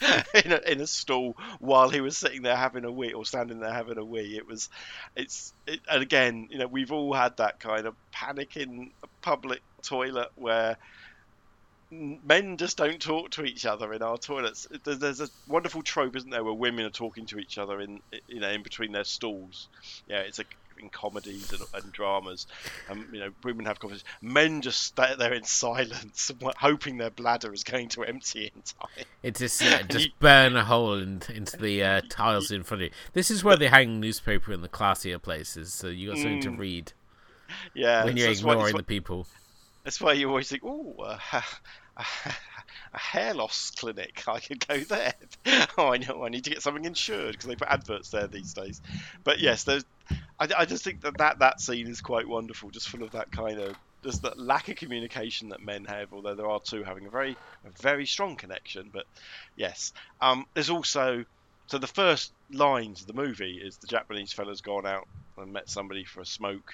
[0.44, 3.60] in, a, in a stall while he was sitting there having a wee or standing
[3.60, 4.36] there having a wee.
[4.36, 4.68] It was,
[5.16, 9.08] it's, it, and again, you know, we've all had that kind of panic in a
[9.22, 10.76] public toilet where
[11.90, 14.66] men just don't talk to each other in our toilets.
[14.84, 18.00] There's, there's a wonderful trope, isn't there, where women are talking to each other in,
[18.26, 19.68] you know, in between their stalls.
[20.06, 20.44] Yeah, it's a
[20.80, 22.46] in comedies and, and dramas,
[22.88, 24.08] and you know, women have conversations.
[24.22, 29.06] Men just stay there in silence, hoping their bladder is going to empty in time.
[29.22, 32.82] It just yeah, just You- burn a hole in, into the uh, tiles in front
[32.82, 32.94] of you.
[33.12, 36.50] This is where they hang newspaper in the classier places, so you got something to
[36.50, 36.58] Mm.
[36.58, 36.92] read
[37.74, 39.26] Yeah, when you're why- ignoring that's the people.
[39.84, 40.94] That's why you always think, oh,
[41.32, 41.42] a,
[42.92, 44.22] a, hair loss clinic.
[44.28, 45.14] I could go there.
[45.78, 46.24] oh, I know.
[46.24, 48.80] I need to get something insured because they put adverts there these days.
[49.24, 49.84] But yes, there's.
[50.40, 53.30] I, I just think that, that that scene is quite wonderful, just full of that
[53.30, 56.12] kind of just that lack of communication that men have.
[56.12, 58.90] Although there are two having a very a very strong connection.
[58.92, 59.04] But
[59.56, 61.24] yes, um, there's also.
[61.66, 65.06] So the first lines of the movie is the Japanese fella's gone out
[65.36, 66.72] and met somebody for a smoke,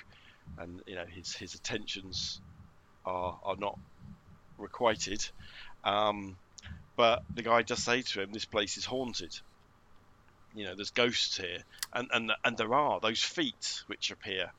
[0.59, 2.41] and you know his his attentions
[3.05, 3.79] are are not
[4.59, 5.29] requited.
[5.85, 6.37] Um,
[6.97, 9.35] but the guy just say to him, "This place is haunted.
[10.55, 11.59] You know, there's ghosts here,
[11.93, 14.53] and and and there are those feet which appear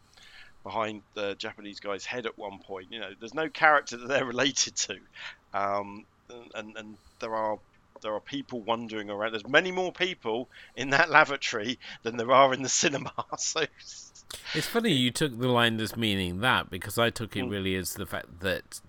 [0.64, 2.92] behind the Japanese guy's head at one point.
[2.92, 4.98] You know, there's no character that they're related to,
[5.54, 6.06] um,
[6.54, 7.58] and and there are."
[8.02, 9.32] There are people wandering around.
[9.32, 13.12] There's many more people in that lavatory than there are in the cinema.
[13.38, 13.66] So
[14.54, 17.50] It's funny you took the line as meaning that because I took it Mm.
[17.50, 18.82] really as the fact that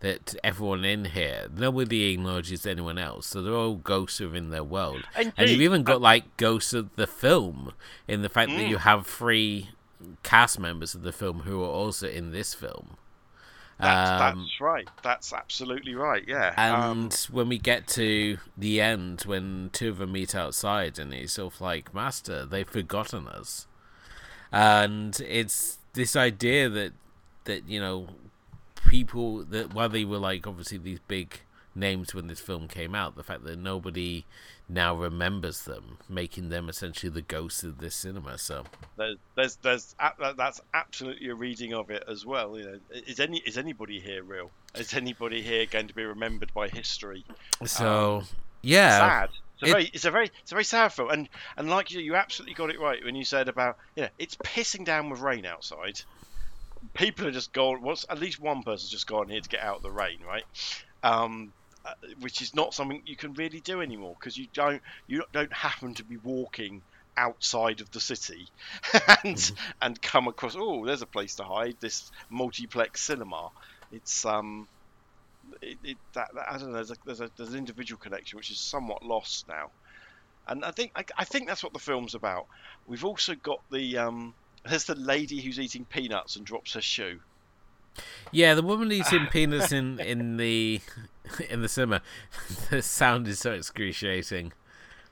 [0.00, 5.02] that everyone in here nobody acknowledges anyone else, so they're all ghosts within their world.
[5.14, 7.72] And you've even got like ghosts of the film
[8.06, 8.68] in the fact that Mm.
[8.68, 9.70] you have three
[10.22, 12.96] cast members of the film who are also in this film.
[13.78, 14.88] that's, Um, that's right.
[15.02, 16.24] That's absolutely right.
[16.26, 16.54] Yeah.
[16.56, 21.12] Um, And when we get to the end, when two of them meet outside, and
[21.12, 23.66] he's sort of like, "Master, they've forgotten us,"
[24.52, 26.92] and it's this idea that
[27.44, 28.08] that you know
[28.86, 31.40] people that while they were like obviously these big
[31.74, 34.24] names when this film came out, the fact that nobody
[34.68, 38.38] now remembers them, making them essentially the ghosts of this cinema.
[38.38, 38.64] So
[38.96, 39.94] there's there's there's
[40.36, 42.58] that's absolutely a reading of it as well.
[42.58, 44.50] You know, is any is anybody here real?
[44.74, 47.24] Is anybody here going to be remembered by history?
[47.64, 48.24] so um,
[48.62, 49.30] yeah, sad.
[49.54, 51.90] It's a it- very it's a very it's a very sad film, and and like
[51.90, 55.10] you, you absolutely got it right when you said about you know it's pissing down
[55.10, 56.00] with rain outside.
[56.94, 57.82] People are just gone.
[57.82, 60.44] What's at least one person's just gone here to get out of the rain, right?
[61.02, 61.52] Um,
[61.84, 65.52] uh, which is not something you can really do anymore because you don't you don't
[65.52, 66.82] happen to be walking
[67.16, 68.48] outside of the city
[69.24, 73.50] and and come across oh there's a place to hide this multiplex cinema
[73.90, 74.66] it's um
[75.62, 78.36] it, it that, that I don't know there's a, there's a there's an individual connection
[78.36, 79.68] which is somewhat lost now
[80.48, 82.44] and I think I, I think that's what the film's about
[82.86, 84.34] we've also got the um
[84.68, 87.20] there's the lady who's eating peanuts and drops her shoe
[88.32, 90.80] Yeah, the woman eating peanuts in in the
[91.50, 92.02] in the cinema.
[92.70, 94.52] the sound is so excruciating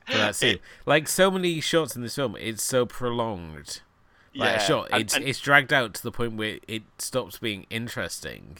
[0.05, 0.59] for that scene.
[0.85, 3.81] Like so many shots in this film, it's so prolonged.
[4.35, 6.83] Like Yeah, a shot, and- it's and- it's dragged out to the point where it
[6.99, 8.57] stops being interesting,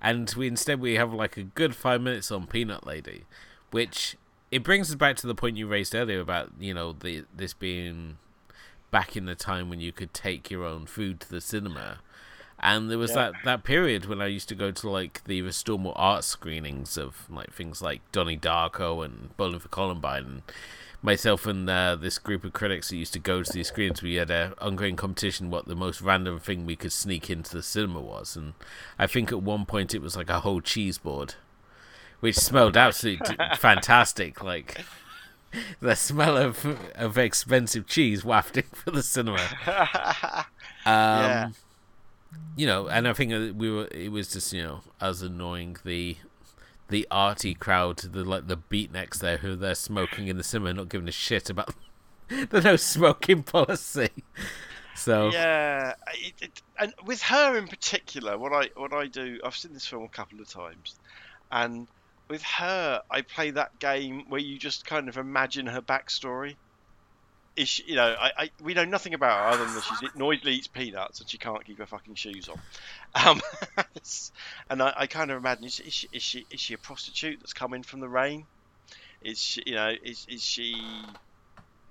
[0.00, 3.24] and we instead we have like a good five minutes on Peanut Lady,
[3.72, 4.16] which
[4.50, 7.52] it brings us back to the point you raised earlier about you know the this
[7.54, 8.18] being
[8.90, 11.98] back in the time when you could take your own food to the cinema.
[12.62, 13.30] And there was Yeah.
[13.30, 17.26] that, that period when I used to go to like the Restormel art screenings of
[17.30, 20.24] like things like Donnie Darko and Bowling for Columbine.
[20.26, 20.42] And
[21.00, 24.16] myself and uh, this group of critics that used to go to these screens, we
[24.16, 28.00] had an ongoing competition what the most random thing we could sneak into the cinema
[28.00, 28.36] was.
[28.36, 28.52] And
[28.98, 31.36] I think at one point it was like a whole cheese board,
[32.20, 34.44] which smelled absolutely fantastic.
[34.44, 34.82] Like
[35.80, 39.40] the smell of of expensive cheese wafting for the cinema.
[40.86, 41.50] Um, Yeah.
[42.56, 43.88] You know, and I think we were.
[43.90, 46.16] It was just you know us annoying the
[46.88, 50.88] the arty crowd, the like the beatniks there who they're smoking in the cinema, not
[50.88, 51.74] giving a shit about
[52.28, 54.08] the no smoking policy.
[54.94, 59.56] So Yeah, it, it, and with her in particular, what I what I do, I've
[59.56, 60.98] seen this film a couple of times,
[61.50, 61.88] and
[62.30, 66.54] with her, I play that game where you just kind of imagine her backstory.
[67.56, 70.08] Is she, you know, I, I we know nothing about her other than that she
[70.16, 72.60] noisily eats peanuts and she can't keep her fucking shoes on.
[73.12, 73.40] Um,
[74.70, 77.40] and I, I kind of imagine is, is she is she is she a prostitute
[77.40, 78.46] that's coming from the rain?
[79.20, 80.80] Is she you know is is she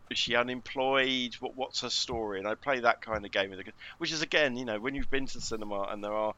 [0.09, 1.35] is she unemployed?
[1.41, 2.39] What what's her story?
[2.39, 4.95] And I play that kind of game with her, which is again, you know, when
[4.95, 6.33] you've been to the cinema and there are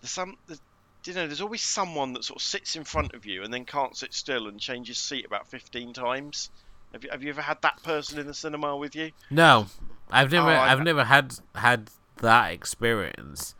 [0.00, 0.60] there's some, there's,
[1.04, 3.64] you know, there's always someone that sort of sits in front of you and then
[3.64, 6.50] can't sit still and changes seat about 15 times.
[6.92, 9.12] Have you, have you ever had that person in the cinema with you?
[9.30, 9.66] no,
[10.10, 13.54] I've never, Oh, I've never had had that experience.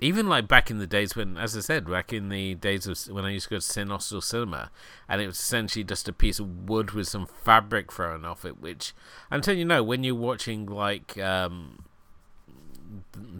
[0.00, 2.98] Even like back in the days when, as I said, back in the days of
[3.14, 4.70] when I used to go to Sin Hostel Cinema,
[5.08, 8.58] and it was essentially just a piece of wood with some fabric thrown off it.
[8.58, 8.94] Which
[9.30, 11.84] I'm telling you, no, when you're watching like um,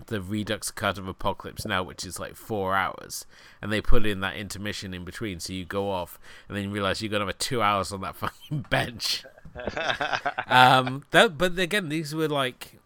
[0.06, 3.26] the Redux cut of Apocalypse Now, which is like four hours,
[3.60, 6.70] and they put in that intermission in between, so you go off and then you
[6.70, 9.24] realize you're gonna have two hours on that fucking bench.
[10.46, 12.78] um, that, but again, these were like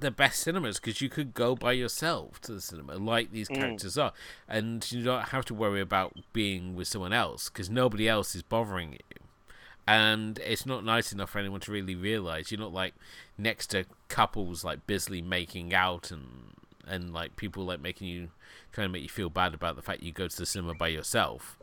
[0.00, 3.98] the best cinemas because you could go by yourself to the cinema, like these characters
[3.98, 4.12] are,
[4.48, 8.42] and you don't have to worry about being with someone else because nobody else is
[8.42, 9.27] bothering you.
[9.88, 12.92] And it's not nice enough for anyone to really realize you're not like
[13.38, 16.26] next to couples like busily making out and
[16.86, 18.28] and like people like making you
[18.70, 20.88] trying to make you feel bad about the fact you go to the cinema by
[20.88, 21.56] yourself.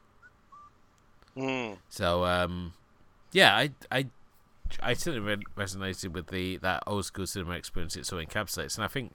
[1.37, 1.77] Mm.
[1.87, 2.73] So um,
[3.31, 4.07] yeah, I I
[4.81, 8.85] I certainly re- resonated with the that old school cinema experience it so encapsulates, and
[8.85, 9.13] I think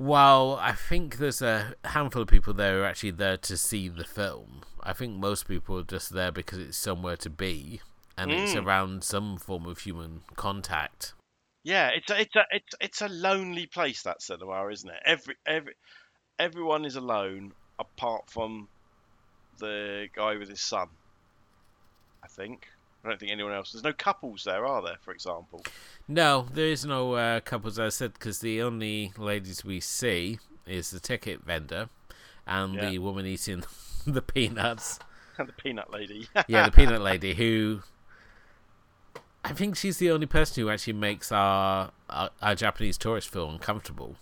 [0.00, 3.86] while I think there's a handful of people there who are actually there to see
[3.86, 7.82] the film, I think most people are just there because it's somewhere to be
[8.16, 8.64] and it's Mm.
[8.64, 11.12] around some form of human contact.
[11.64, 15.02] Yeah, it's a, it's a it's it's a lonely place that cinema, isn't it?
[15.04, 15.74] Every every
[16.38, 18.70] everyone is alone apart from
[19.58, 20.88] the guy with his son.
[22.24, 22.68] I think.
[23.04, 23.72] I don't think anyone else.
[23.72, 24.96] There's no couples there, are there?
[25.00, 25.64] For example.
[26.06, 30.38] No, there is no uh, couples, as I said, because the only ladies we see
[30.66, 31.88] is the ticket vendor
[32.46, 32.90] and Yeah.
[32.90, 33.64] the woman eating
[34.06, 34.98] the peanuts.
[35.38, 36.28] And the peanut lady.
[36.48, 37.82] yeah, the peanut lady who
[39.44, 43.48] I think she's the only person who actually makes our our, our Japanese tourist feel
[43.48, 44.16] uncomfortable.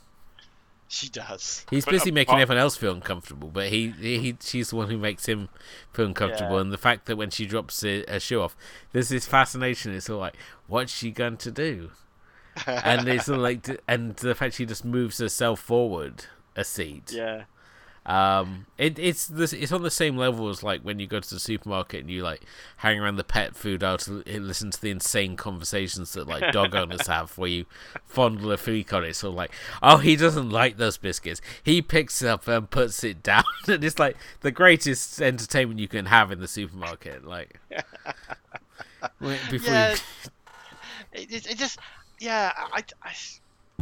[0.88, 1.64] She does.
[1.70, 4.76] He's But uh, busy making apart- everyone else feel uncomfortable, but he, he she's the
[4.76, 5.48] one who makes him
[5.92, 6.54] feel uncomfortable.
[6.56, 6.62] Yeah.
[6.62, 8.56] And the fact that when she drops a, a shoe off,
[8.92, 9.94] there's this fascination.
[9.94, 10.34] It's all like,
[10.66, 11.90] what's she going to do?
[12.66, 16.24] and it's all like, and the fact she just moves herself forward
[16.56, 17.12] a seat.
[17.12, 17.44] Yeah.
[18.08, 21.34] Um, it, it's this, it's on the same level as like when you go to
[21.34, 22.42] the supermarket and you like
[22.78, 26.74] hang around the pet food aisle to listen to the insane conversations that like dog
[26.74, 27.66] owners have, where you
[28.06, 29.14] fondle a food on it.
[29.14, 29.52] So like,
[29.82, 31.42] oh, he doesn't like those biscuits.
[31.62, 35.88] He picks it up and puts it down, and it's like the greatest entertainment you
[35.88, 37.26] can have in the supermarket.
[37.26, 37.60] Like,
[39.50, 39.90] before Yeah.
[39.92, 39.98] you,
[41.12, 41.78] It, it, it just,
[42.20, 43.14] yeah, I, I,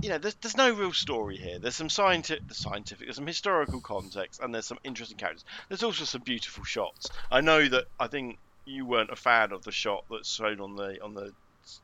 [0.03, 1.59] you know, there's, there's no real story here.
[1.59, 5.45] There's some scientific, scientific, there's some historical context, and there's some interesting characters.
[5.69, 7.09] There's also some beautiful shots.
[7.31, 10.77] I know that I think you weren't a fan of the shot that's shown on
[10.77, 11.33] the on the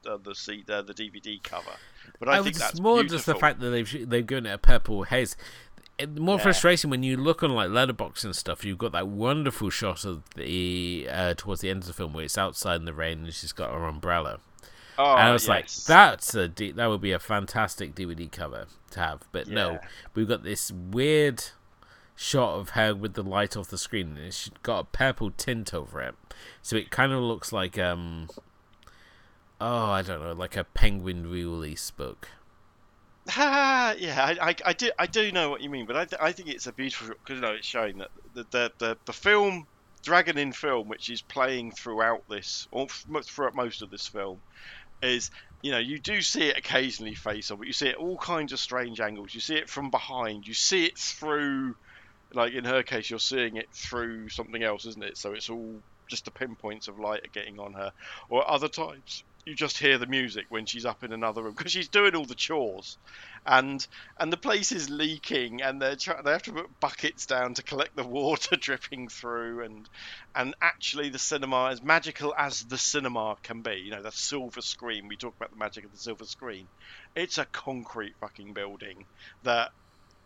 [0.07, 1.77] uh, the seat uh, the DVD cover,
[2.21, 3.17] but I, I think was that's more beautiful.
[3.17, 5.37] just the fact that they've they've given it a purple haze.
[5.99, 6.43] It, more Yeah.
[6.45, 8.65] frustration when you look on like Letterboxd and stuff.
[8.65, 12.25] You've got that wonderful shot of the uh, towards the end of the film where
[12.25, 14.41] it's outside in the rain and she's got her umbrella,
[14.99, 18.67] Oh, and I was like, that's a D- that would be a fantastic DVD cover
[18.91, 19.23] to have.
[19.33, 19.79] But no,
[20.15, 21.45] we've got this weird
[22.15, 25.73] shot of her with the light off the screen, and it's got a purple tint
[25.73, 26.15] over it,
[26.61, 28.29] so it kind of looks like um,
[29.61, 32.29] oh, I don't know, like a Penguin release book.
[33.29, 36.21] Ha, yeah, I, I, I do I do know what you mean, but I, th-
[36.21, 39.13] I think it's a beautiful because you know it's showing that the, the the the
[39.13, 39.67] film
[40.03, 44.41] Dragon Inn film, which is playing throughout this or throughout most of this film,
[45.03, 45.31] is
[45.63, 48.53] you know you do see it occasionally face on, but you see it all kinds
[48.53, 49.35] of strange angles.
[49.35, 50.47] You see it from behind.
[50.47, 51.75] You see it through,
[52.35, 55.17] like in her case, you're seeing it through something else, isn't it?
[55.19, 57.93] So it's all just the pinpoints of light are getting on her.
[58.29, 61.73] Or other times you just hear the music when she's up in another room because
[61.73, 62.99] she's doing all the chores,
[63.47, 63.87] and
[64.19, 67.95] and the place is leaking, and they're they have to put buckets down to collect
[67.97, 69.89] the water dripping through, and
[70.35, 74.61] and actually the cinema, as magical as the cinema can be, you know, the silver
[74.63, 75.09] screen.
[75.09, 76.69] We talk about the magic of the silver screen.
[77.17, 79.07] It's a concrete fucking building
[79.43, 79.71] that,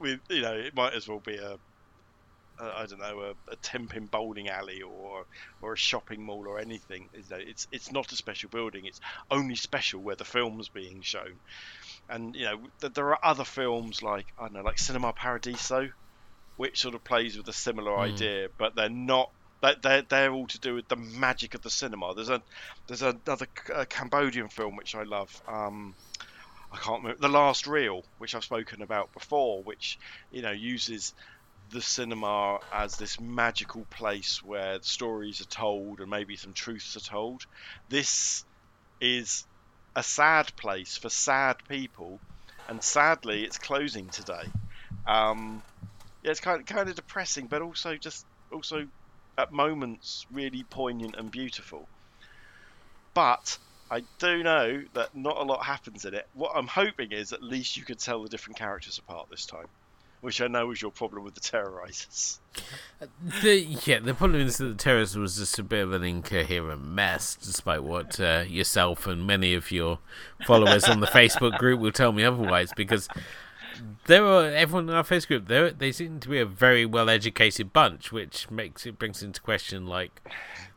[0.01, 1.57] with you know, it might as well be a
[2.59, 5.25] uh, I don't know, a, a Tenpin bowling alley or
[5.61, 7.09] or a shopping mall or anything.
[7.13, 8.85] It's it's not a special building.
[8.87, 9.01] It's
[9.31, 11.41] only special where the film's being shown.
[12.09, 15.89] And you know, th- there are other films like I don't know, like Cinema Paradiso,
[16.57, 18.01] which sort of plays with a similar Hmm.
[18.01, 19.29] idea, but they're not.
[19.63, 22.15] they- They're, they're all to do with the magic of the cinema.
[22.15, 22.43] There's a
[22.89, 25.31] there's another uh, Cambodian film which I love.
[25.49, 25.95] Um,
[26.73, 29.99] I can't remember the last reel, which I've spoken about before, which
[30.31, 31.15] you know uses
[31.71, 37.01] the cinema as this magical place where stories are told and maybe some truths are
[37.01, 37.45] told.
[37.89, 38.45] This
[39.01, 39.45] is
[39.95, 42.21] a sad place for sad people,
[42.69, 44.45] and sadly, it's closing today.
[45.07, 45.63] Um,
[46.23, 48.87] yeah, it's kind of, kind of depressing, but also just also
[49.39, 51.87] at moments really poignant and beautiful.
[53.15, 53.59] But
[53.91, 56.27] I do know that not a lot happens in it.
[56.35, 59.69] What I'm hoping is at least you could tell the different characters apart this time,
[60.21, 62.39] which I know was your problem with the terrorizers.
[63.43, 66.83] The, yeah, the problem is that the terrorist was just a bit of an incoherent
[66.83, 69.99] mess, despite what uh, yourself and many of your
[70.47, 72.73] followers on the Facebook group will tell me otherwise.
[72.75, 73.09] Because
[74.07, 77.11] there are everyone in our Facebook group, they they seem to be a very well
[77.11, 80.23] educated bunch, which makes it brings into question like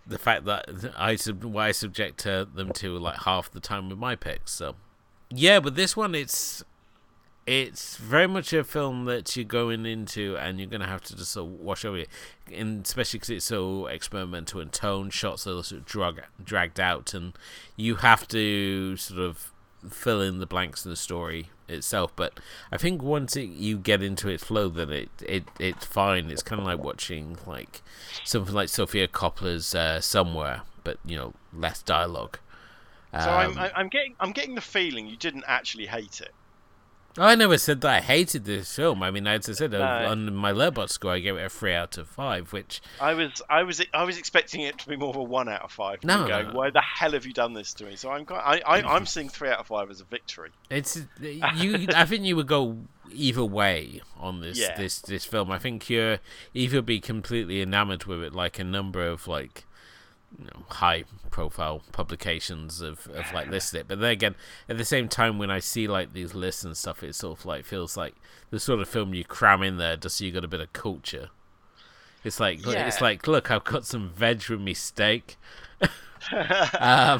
[0.06, 3.90] the fact that I sub- why I subject uh, them to like half the time
[3.90, 4.52] with my picks.
[4.52, 4.76] So
[5.30, 6.64] yeah, but this one it's
[7.50, 11.16] it's very much a film that you're going into and you're going to have to
[11.16, 12.10] just sort of wash over it,
[12.54, 17.16] and especially because it's so experimental in tone, shots are sort of drag, dragged out,
[17.16, 17.34] and
[17.76, 19.52] you have to sort of
[19.90, 22.16] fill in the blanks in the story itself.
[22.16, 22.40] But
[22.72, 26.30] I think once it, you get into its flow, then it, it it's fine.
[26.30, 27.82] It's kind of like watching like
[28.24, 32.38] something like Sofia Coppola's uh, Somewhere, but you know less dialogue.
[33.12, 36.32] So I'm, Um, I'm getting I'm getting the feeling you didn't actually hate it.
[37.18, 39.02] I never said that I hated this film.
[39.04, 40.10] I mean, as I said, uh, No.
[40.12, 43.42] on my Letterboxd score, I gave it a three out of five, which I was
[43.50, 46.04] I was I was expecting it to be more of a one out of five.
[46.04, 46.54] No, going, no.
[46.54, 47.96] why the hell have you done this to me?
[47.96, 50.52] So I'm quite, I, I I'm seeing three out of five as a victory.
[50.70, 51.02] it's uh,
[51.56, 51.88] you.
[51.96, 52.78] I think you would go
[53.12, 54.78] either way on this Yeah.
[54.78, 55.52] this this film.
[55.52, 56.20] I think you're
[56.54, 59.66] either be completely enamored with it, like a number of like
[60.38, 63.88] you know, high profile publications of, of like listed it.
[63.88, 64.36] But then again,
[64.68, 67.46] at the same time, when I see like these lists and stuff, it sort of
[67.46, 68.16] like feels like
[68.50, 70.74] the sort of film you cram in there just so you got a bit of
[70.74, 71.30] culture.
[72.24, 75.38] It's like it's like look, I've got some veg with me steak.
[75.82, 75.90] um,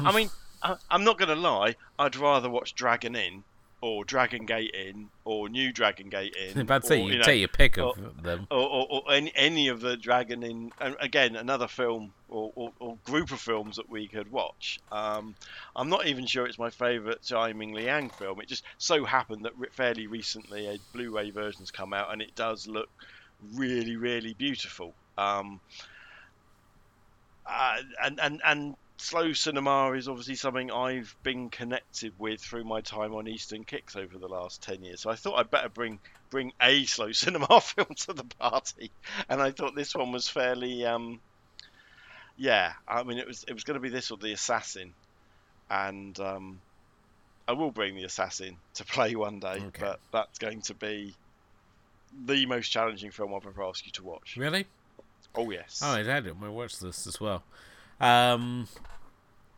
[0.06, 0.30] I mean,
[0.62, 1.76] I, I'm not gonna lie.
[1.98, 3.44] I'd rather watch Dragon Inn
[3.82, 6.66] or Dragon Gate Inn or New Dragon Gate Inn.
[6.82, 8.46] to say or, you know, take your pick of them.
[8.50, 12.72] or, or, or any, any of the Dragon Inn and again another film or, or,
[12.78, 14.80] or group of films that we could watch.
[14.92, 15.34] Um,
[15.74, 18.40] I'm not even sure it's my favourite Tsai Ming Liang film.
[18.40, 22.66] It just so happened that fairly recently a Blu-ray version's come out and it does
[22.66, 22.88] look
[23.54, 24.92] really really beautiful.
[25.16, 25.60] Um,
[27.46, 32.80] uh, and and and slow cinema is obviously something I've been connected with through my
[32.80, 35.00] time on Eastern Kicks over the last ten years.
[35.00, 35.98] So I thought I'd better bring
[36.30, 38.90] bring a slow cinema film to the party,
[39.28, 41.20] and I thought this one was fairly, um,
[42.36, 42.72] yeah.
[42.86, 44.92] I mean, it was it was going to be this or the Assassin,
[45.70, 46.60] and um,
[47.48, 49.80] I will bring the Assassin to play one day, Okay.
[49.80, 51.14] but that's going to be
[52.26, 54.36] the most challenging film I've ever asked you to watch.
[54.36, 54.66] Really?
[55.34, 55.80] Oh yes.
[55.82, 56.34] Oh, I it.
[56.42, 57.42] I watched this as well.
[58.00, 58.66] Um,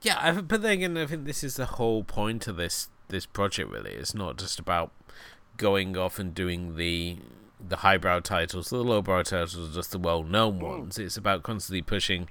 [0.03, 3.27] yeah, I, but then again, I think this is the whole point of this this
[3.27, 3.71] project.
[3.71, 4.91] Really, it's not just about
[5.57, 7.19] going off and doing the
[7.61, 8.71] the highbrow titles.
[8.71, 10.99] The lowbrow titles are just the well known ones.
[10.99, 12.29] It's about constantly pushing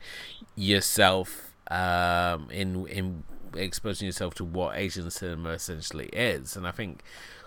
[0.56, 3.24] yourself um, in in
[3.56, 6.56] exposing yourself to what Asian cinema essentially is.
[6.56, 7.02] And I think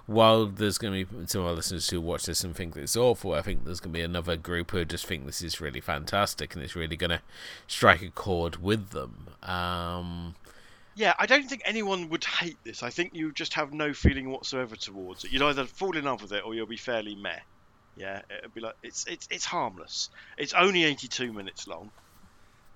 [0.06, 2.96] while there's going to be some of our listeners who watch this and think it's
[2.96, 5.80] awful, I think there's going to be another group who just think this is really
[5.80, 7.20] fantastic and it's really going to
[7.66, 9.28] strike a chord with them.
[9.42, 10.34] Um,
[10.94, 12.82] yeah, I don't think anyone would hate this.
[12.82, 15.32] I think you just have no feeling whatsoever towards it.
[15.32, 17.38] You'd either fall in love with it or you'll be fairly meh.
[17.96, 20.10] Yeah, it'd be like it's it's it's harmless.
[20.36, 21.90] It's only 82 minutes long.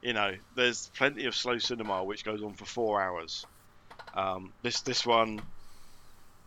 [0.00, 3.44] You know, there's plenty of slow cinema which goes on for four hours.
[4.14, 5.40] Um, this this one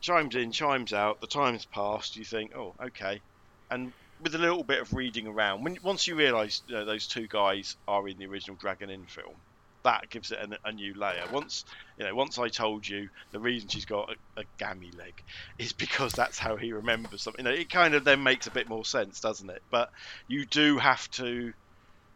[0.02, 1.22] chimes in, chimes out.
[1.22, 2.18] The time's passed.
[2.18, 3.22] You think, oh, okay,
[3.70, 7.08] and with a little bit of reading around, when once you realise you know, those
[7.08, 9.36] two guys are in the original Dragon Inn film,
[9.84, 11.24] that gives it a, a, new layer.
[11.32, 11.66] Once
[11.98, 15.14] you know, once I told you the reason she's got a, a gammy leg
[15.60, 17.46] is because that's how he remembers something.
[17.46, 19.62] You know, it kind of then makes a bit more sense, doesn't it?
[19.72, 19.92] But
[20.28, 21.54] you do have to.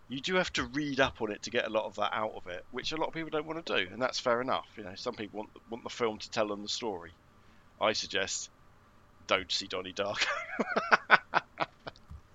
[0.07, 2.33] You do have to read up on it to get a lot of that out
[2.35, 4.67] of it, which a lot of people don't want to do, and that's fair enough.
[4.77, 7.11] You know, some people want want the film to tell them the story.
[7.79, 8.49] I suggest
[9.27, 10.25] don't see Donnie Darko.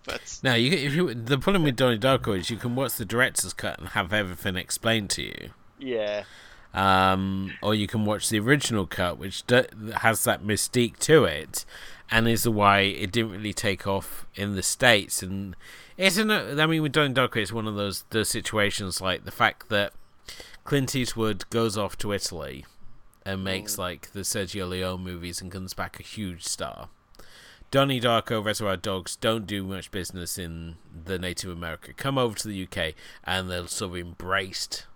[0.04, 3.04] but now, you, if you the problem with Donnie Darko is you can watch the
[3.04, 5.50] director's cut and have everything explained to you.
[5.78, 6.24] Yeah.
[6.72, 9.64] Um, or you can watch the original cut, which do,
[9.96, 11.64] has that mystique to it,
[12.10, 15.22] and is the why it didn't really take off in the states.
[15.22, 15.56] And
[15.96, 16.58] isn't it?
[16.60, 19.92] I mean, with Donnie Darko, it's one of those those situations like the fact that
[20.64, 22.64] Clint Eastwood goes off to Italy
[23.24, 23.78] and makes mm.
[23.78, 26.88] like the Sergio Leone movies and comes back a huge star.
[27.70, 31.92] Donnie Darko, Reservoir Dogs don't do much business in the Native America.
[31.92, 34.86] Come over to the UK and they'll sort of embraced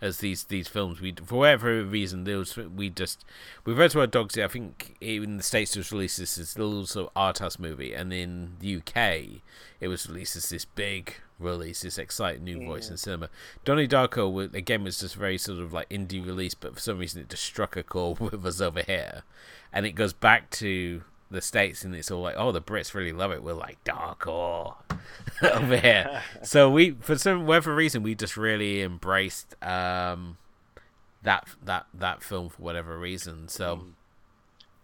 [0.00, 1.00] as these these films.
[1.00, 3.24] We for whatever reason, was, we just
[3.64, 4.38] with Reservoir Dogs.
[4.38, 7.58] I think in the states it was released as this little sort of art house
[7.58, 9.42] movie, and in the UK
[9.80, 13.28] it was released as this big release, this exciting new voice in cinema.
[13.64, 17.20] Donnie Darko again was just very sort of like indie release, but for some reason
[17.20, 19.22] it just struck a chord with us over here,
[19.72, 23.12] and it goes back to the states and it's all like oh the brits really
[23.12, 23.42] love it.
[23.42, 24.76] We're like darkcore
[25.42, 26.22] over here.
[26.42, 30.38] So we for some whatever reason we just really embraced um
[31.22, 33.76] that that that film for whatever reason so.
[33.76, 33.92] Mm.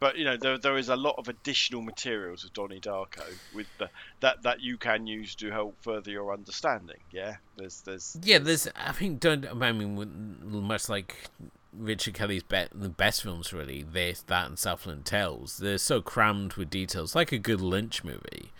[0.01, 3.25] but you know there, there is a lot of additional materials of Donnie Darko
[3.55, 3.89] with the,
[4.21, 7.37] that that you can use to help further your understanding yeah?
[7.57, 11.31] There's there's yeah there's I think don't I mean much like
[11.77, 13.83] Richard Kelly's be- the best films really.
[13.83, 15.59] This, that, and Southland Tales.
[15.59, 18.51] They're so crammed with details, like a good Lynch movie,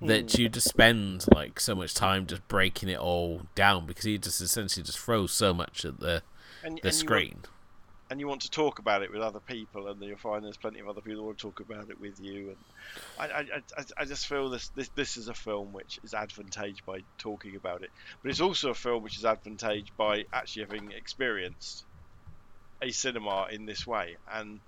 [0.00, 0.38] that mm.
[0.38, 4.40] you just spend like so much time just breaking it all down because he just
[4.40, 6.22] essentially just throws so much at the
[6.64, 7.22] and, the and screen.
[7.22, 7.48] You want,
[8.10, 10.80] and you want to talk about it with other people, and you'll find there's plenty
[10.80, 12.48] of other people who want to talk about it with you.
[12.48, 12.56] And
[13.18, 13.40] I, I,
[13.78, 17.54] I, I just feel this, this this is a film which is advantaged by talking
[17.56, 17.90] about it,
[18.22, 21.84] but it's also a film which is advantaged by actually having experienced
[22.82, 24.16] a cinema in this way.
[24.30, 24.60] And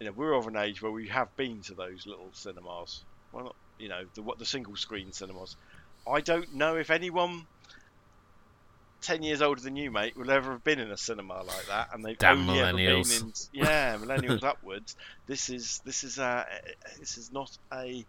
[0.00, 3.04] you know, we're of an age where we have been to those little cinemas.
[3.32, 5.56] Well, not, you know, the what the single screen cinemas.
[6.06, 7.46] I don't know if anyone
[9.04, 11.90] ten years older than you, mate, will ever have been in a cinema like that,
[11.92, 13.16] and they've Damn only millennials.
[13.16, 14.96] ever been in yeah, millennials upwards.
[15.26, 16.46] This is this is a
[16.98, 18.04] this is not a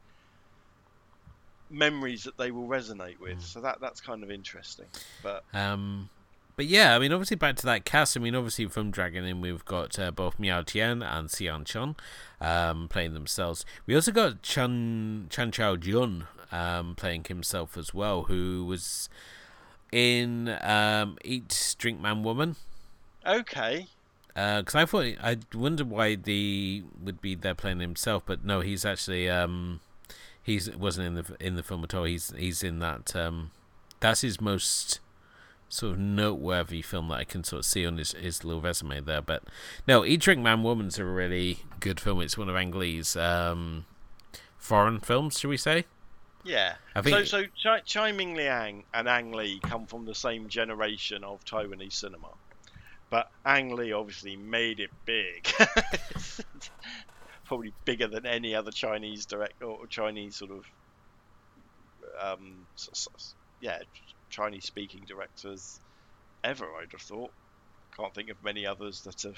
[1.70, 3.38] memories that they will resonate with.
[3.40, 3.44] Mm.
[3.44, 4.88] So that that's kind of interesting.
[5.22, 6.10] But um,
[6.56, 8.16] but yeah, I mean, obviously back to that cast.
[8.16, 11.96] I mean, obviously from Dragon Inn, we've got uh, both Miao Tian and Xian Chun
[12.40, 13.66] um, playing themselves.
[13.86, 19.10] We also got Chan Chan Chao Jun um, playing himself as well, who was
[19.92, 22.56] in um, Eat Drink Man Woman.
[23.26, 23.88] Okay.
[24.34, 28.60] Because uh, I thought I wondered why the would be there playing himself, but no,
[28.60, 29.80] he's actually um,
[30.44, 32.04] he's wasn't in the in the film at all.
[32.04, 33.16] He's he's in that.
[33.16, 33.52] Um,
[34.02, 35.00] that's his most
[35.70, 39.02] sort of noteworthy film that I can sort of see on his, his little resume
[39.02, 39.22] there.
[39.22, 39.44] But
[39.88, 42.22] no, Eat Drink Man Woman's a really good film.
[42.22, 43.86] It's one of Ang Lee's um,
[44.58, 45.86] foreign films, should we say?
[46.44, 46.76] Yeah.
[46.94, 47.42] I think so.
[47.42, 51.94] So Chai, Tsai Ming Liang and Ang Lee come from the same generation of Taiwanese
[51.94, 52.30] cinema,
[53.10, 55.48] but Ang Lee obviously made it big.
[57.46, 60.66] Probably bigger than any other Chinese direct or Chinese sort of
[62.22, 62.66] um,
[63.62, 63.80] yeah
[64.36, 65.80] Chinese speaking directors
[66.44, 67.32] ever, I'd have thought.
[67.96, 69.38] Can't think of many others that have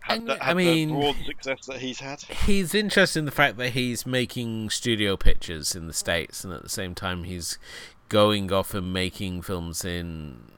[0.00, 2.22] had, the, had I mean, the broad success that he's had.
[2.22, 6.62] He's interested in the fact that he's making studio pictures in the States and at
[6.62, 7.58] the same time he's
[8.08, 10.50] going off and making films in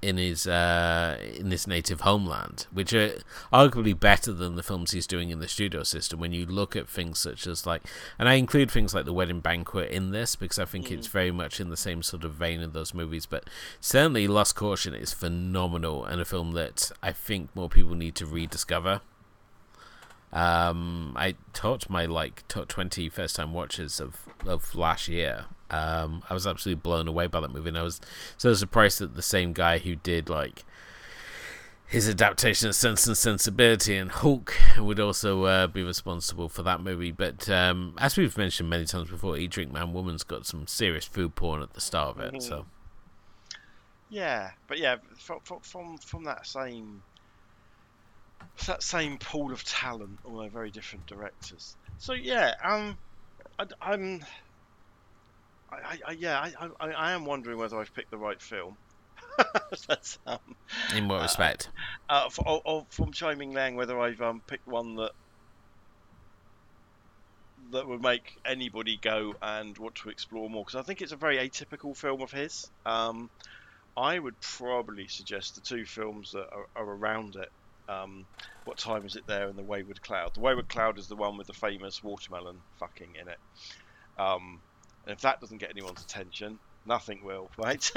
[0.00, 3.14] in his uh, in his native homeland, which are
[3.52, 6.20] arguably better than the films he's doing in the studio system.
[6.20, 7.82] When you look at things such as like,
[8.18, 10.92] and I include things like The Wedding Banquet in this because I think mm.
[10.92, 13.26] it's very much in the same sort of vein of those movies.
[13.26, 13.48] But
[13.80, 18.26] certainly, Lust, Caution is phenomenal and a film that I think more people need to
[18.26, 19.00] rediscover.
[20.34, 25.46] Um, I taught my like top 20 first time watches of, of last year.
[25.70, 28.00] Um, I was absolutely blown away by that movie, and I was
[28.36, 30.64] so surprised that the same guy who did like
[31.86, 36.80] his adaptation of Sense and Sensibility and Hulk would also uh, be responsible for that
[36.80, 37.12] movie.
[37.12, 41.04] But um, as we've mentioned many times before, Eat Drink Man Woman's got some serious
[41.04, 42.32] food porn at the start of it.
[42.32, 42.40] Mm-hmm.
[42.40, 42.66] So
[44.10, 47.02] yeah, but yeah, from from from that same
[48.66, 51.76] that same pool of talent, although very different directors.
[51.98, 52.96] So yeah, um,
[53.58, 54.24] I, am
[55.70, 58.76] I, I, yeah, I, I, I am wondering whether I've picked the right film.
[59.88, 60.38] That's, um,
[60.94, 61.68] In what uh, respect?
[62.08, 65.12] Uh, for, or, or from Tsai-Ming Liang, whether I've um, picked one that
[67.72, 71.16] that would make anybody go and want to explore more because I think it's a
[71.16, 72.70] very atypical film of his.
[72.84, 73.30] Um,
[73.96, 77.48] I would probably suggest the two films that are, are around it
[77.88, 78.24] um,
[78.64, 80.34] what time is it there in the Wayward Cloud?
[80.34, 83.38] The Wayward Cloud is the one with the famous watermelon fucking in it.
[84.18, 84.60] Um,
[85.04, 87.90] and if that doesn't get anyone's attention, nothing will, right?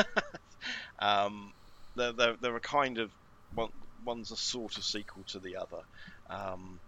[1.00, 1.54] um,
[1.96, 3.12] they're, they're, they're, a kind of
[3.54, 3.70] one,
[4.06, 5.82] one's a sort of sequel to the other,
[6.30, 6.80] um,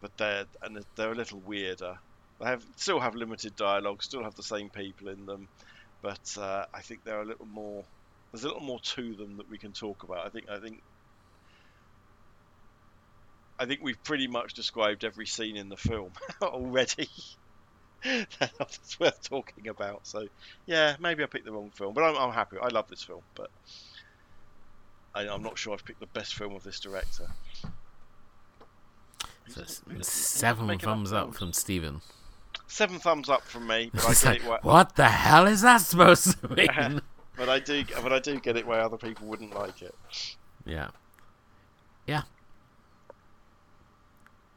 [0.00, 1.94] but they're and they're a little weirder.
[2.40, 5.48] They have still have limited dialogue, still have the same people in them,
[6.02, 7.84] but uh, I think they're a little more.
[8.32, 10.26] There's a little more to them that we can talk about.
[10.26, 10.82] I think I think
[13.62, 16.10] I think we've pretty much described every scene in the film
[16.42, 17.08] already.
[18.40, 20.04] That's worth talking about.
[20.04, 20.26] So,
[20.66, 22.56] yeah, maybe I picked the wrong film, but I'm, I'm happy.
[22.60, 23.50] I love this film, but
[25.14, 27.28] I, am not sure I've picked the best film of this director.
[29.46, 29.62] So
[30.00, 32.00] seven thumbs up from Stephen.
[32.66, 33.92] Seven thumbs up from me.
[33.94, 37.00] But I get like, it what the hell is that supposed to mean?
[37.36, 39.94] but I do, but I do get it where other people wouldn't like it.
[40.64, 40.88] Yeah,
[42.08, 42.22] yeah.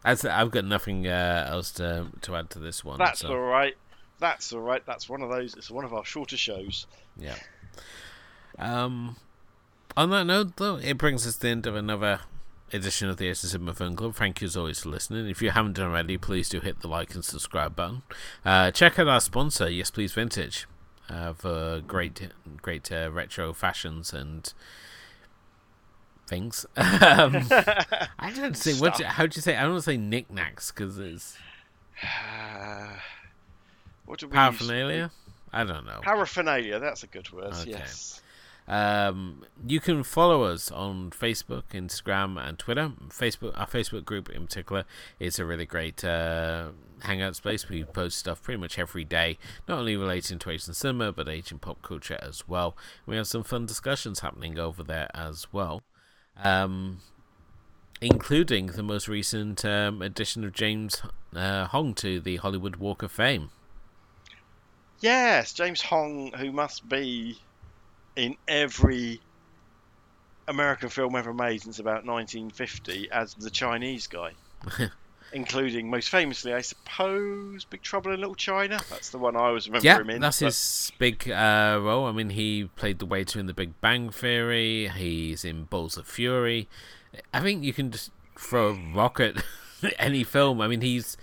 [0.05, 2.99] I've got nothing uh, else to to add to this one.
[2.99, 3.29] That's so.
[3.29, 3.75] all right.
[4.19, 4.85] That's all right.
[4.85, 5.55] That's one of those.
[5.55, 6.87] It's one of our shorter shows.
[7.17, 7.35] Yeah.
[8.57, 9.17] Um.
[9.97, 12.19] On that note, though, it brings us to the end of another
[12.73, 14.15] edition of the Asian Cinema Film Club.
[14.15, 15.27] Thank you as always for listening.
[15.29, 18.03] If you haven't done already, please do hit the like and subscribe button.
[18.43, 20.67] Uh, check out our sponsor, Yes Please Vintage,
[21.09, 22.29] uh, for great,
[22.61, 24.53] great uh, retro fashions and
[26.27, 26.65] things.
[26.77, 26.85] um,
[28.19, 29.01] I don't say what.
[29.01, 29.55] How do you say?
[29.55, 31.37] I don't say knickknacks because it's
[34.05, 35.03] what do we paraphernalia.
[35.03, 35.11] Use?
[35.53, 35.99] I don't know.
[36.01, 36.79] Paraphernalia.
[36.79, 37.53] That's a good word.
[37.53, 37.71] Okay.
[37.71, 38.21] Yes.
[38.67, 42.91] Um, you can follow us on Facebook, Instagram, and Twitter.
[43.09, 44.85] Facebook, our Facebook group in particular,
[45.19, 46.69] is a really great uh,
[47.01, 47.69] hangout space.
[47.69, 51.59] We post stuff pretty much every day, not only relating to Asian cinema but Asian
[51.59, 52.75] pop culture as well.
[53.05, 55.83] We have some fun discussions happening over there as well
[56.43, 56.99] um,
[58.01, 61.01] including the most recent um, addition of James
[61.35, 63.49] uh, Hong to the Hollywood Walk of Fame.
[64.99, 67.39] Yes, James Hong, who must be
[68.15, 69.19] in every
[70.47, 74.31] American film ever made since about 1950 as the Chinese guy.
[75.35, 78.79] including most famously, I suppose, Big Trouble in Little China.
[78.89, 80.21] That's the one I always remember yeah, him in.
[80.21, 80.45] that's but...
[80.45, 82.05] his big uh, role.
[82.05, 84.87] I mean, he played the waiter in The Big Bang Theory.
[84.95, 86.69] He's in Balls of Fury.
[87.33, 89.43] I think you can just throw a rock at
[89.99, 90.61] any film.
[90.61, 91.17] I mean, he's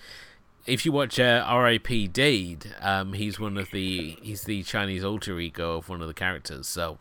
[0.66, 5.78] if you watch uh, R.I.P.D., um, he's one of the he's the Chinese alter ego
[5.78, 6.68] of one of the characters.
[6.68, 6.98] So.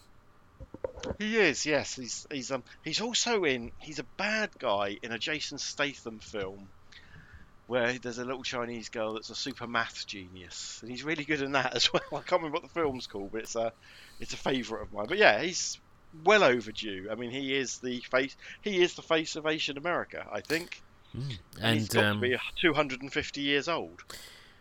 [1.19, 1.95] He is, yes.
[1.95, 6.69] He's he's um he's also in he's a bad guy in a Jason Statham film
[7.71, 11.41] where there's a little Chinese girl that's a super math genius, and he's really good
[11.41, 12.03] in that as well.
[12.11, 13.71] I can't remember what the film's called, but it's a
[14.19, 15.05] it's a favourite of mine.
[15.07, 15.79] But yeah, he's
[16.25, 17.07] well overdue.
[17.09, 18.35] I mean, he is the face.
[18.61, 20.81] He is the face of Asian America, I think.
[21.15, 21.21] Mm.
[21.21, 24.03] And, and, he's got um, to be 250 years old.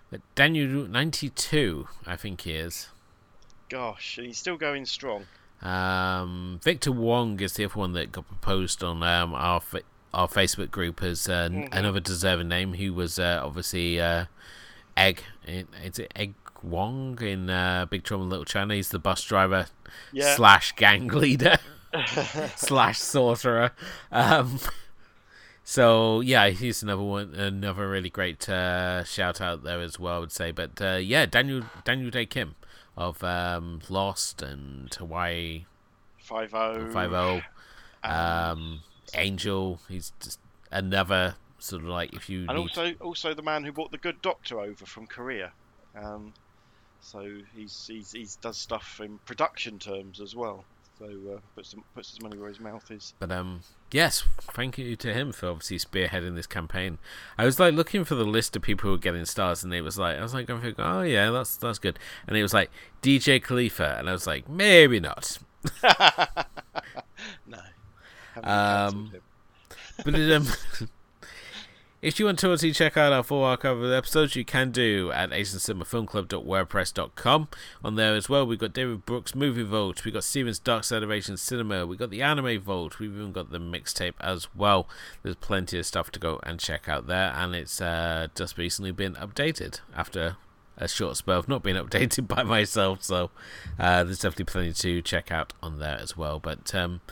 [0.08, 2.90] But Daniel 92, I think he is.
[3.68, 5.26] Gosh, and he's still going strong.
[5.62, 9.60] Um, Victor Wong is the other one that got proposed on um, our
[10.12, 11.72] our Facebook group as uh, mm-hmm.
[11.72, 12.74] another deserving name.
[12.74, 14.26] Who was uh, obviously uh,
[14.96, 15.22] Egg.
[15.46, 18.74] Is it Egg Wong in uh, Big Trouble in Little China?
[18.74, 19.66] He's the bus driver
[20.12, 20.34] yeah.
[20.34, 21.58] slash gang leader
[22.56, 23.72] slash sorcerer.
[24.12, 24.60] Um,
[25.64, 30.16] so yeah, he's another one, another really great uh, shout out there as well.
[30.16, 32.56] I would say, but uh, yeah, Daniel Daniel Dae Kim
[32.96, 35.64] of um, Lost and Hawaii
[36.18, 36.90] Five O.
[36.92, 37.40] Five O.
[38.02, 38.80] Um,
[39.14, 39.80] Angel.
[39.88, 40.38] He's just
[40.70, 43.98] another sort of like if you and need also also the man who brought the
[43.98, 45.52] Good Doctor over from Korea.
[45.96, 46.32] Um,
[47.00, 50.64] so he's he's he's does stuff in production terms as well.
[50.98, 53.14] So uh, puts some, puts his money where his mouth is.
[53.18, 53.60] But um,
[53.90, 56.98] yes, thank you to him for obviously spearheading this campaign.
[57.38, 59.80] I was like looking for the list of people who were getting stars, and it
[59.80, 61.98] was like I was like going thinking, oh yeah, that's that's good.
[62.26, 62.70] And it was like
[63.02, 65.38] DJ Khalifa, and I was like maybe not.
[67.46, 67.58] No.
[68.36, 69.22] Um, haven't cancelled him.
[70.04, 70.46] But it, um,
[72.02, 75.12] if you want to obviously check out our full archive of episodes, you can do
[75.12, 77.48] at asiancinemafilmclub.wordpress.com.
[77.84, 81.36] On there as well, we've got David Brooks' Movie Vault, we've got Steven's Dark Asian
[81.36, 84.88] Cinema, we've got the Anime Vault, we've even got the mixtape as well.
[85.22, 88.92] There's plenty of stuff to go and check out there, and it's uh, just recently
[88.92, 90.38] been updated after
[90.78, 93.30] a short spell of not being updated by myself, so
[93.78, 96.40] uh, there's definitely plenty to check out on there as well.
[96.40, 97.02] But um,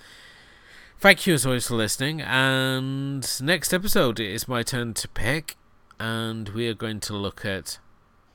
[1.00, 2.20] Thank you as always for listening.
[2.20, 5.56] And next episode, it is my turn to pick,
[6.00, 7.78] and we are going to look at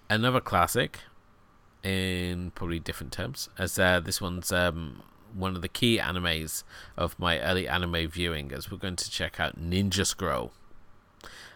[0.10, 1.00] another classic
[1.84, 5.04] in probably different terms, as uh, this one's um,
[5.34, 6.64] one of the key animes
[6.96, 10.54] of my early anime viewing, as we're going to check out Ninja Scroll.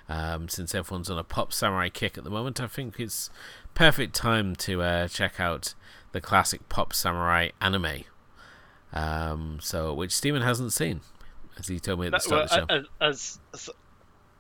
[0.09, 3.29] Um, since everyone's on a pop samurai kick at the moment, I think it's
[3.75, 5.73] perfect time to uh, check out
[6.11, 8.03] the classic pop samurai anime.
[8.93, 11.01] Um, so which Steven hasn't seen,
[11.57, 12.65] as he told me at the start of the show.
[12.69, 13.69] well, as, as,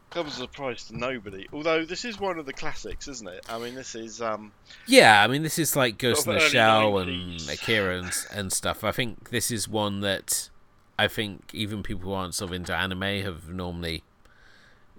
[0.09, 1.47] comes as a surprise to nobody.
[1.51, 3.45] Although this is one of the classics, isn't it?
[3.49, 4.51] I mean, this is um,
[4.85, 8.51] Yeah, I mean, this is like Ghost in of the Shell and Akira and, and
[8.51, 8.83] stuff.
[8.83, 10.49] I think this is one that
[10.97, 14.03] I think even people who aren't sort of into anime have normally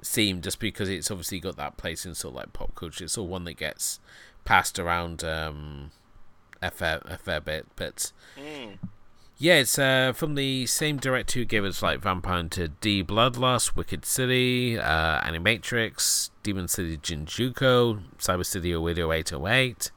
[0.03, 3.05] seen just because it's obviously got that place in sort of like pop culture.
[3.05, 4.01] It's all one that gets
[4.45, 5.91] passed around um,
[6.63, 7.67] a, fair, a fair bit.
[7.77, 8.79] But mm,
[9.39, 13.77] yeah, it's uh, from the same director who gave us like Vampire Hunter D Bloodlust,
[13.77, 19.93] Wicked City, uh, Animatrix, Demon City Shinjuku, Cyber City Oedo 808.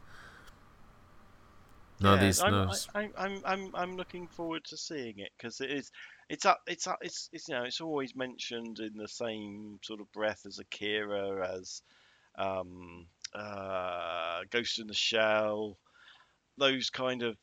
[1.99, 2.71] No, yeah, these I'm, no.
[2.93, 5.91] I, I'm, I'm, I'm, I'm looking forward to seeing it because it is,
[6.29, 10.01] it's up, it's up, it's, it's you know, it's always mentioned in the same sort
[10.01, 11.81] of breath as Akira, as
[12.37, 15.77] um, uh, Ghost in the Shell,
[16.57, 17.37] those kind of,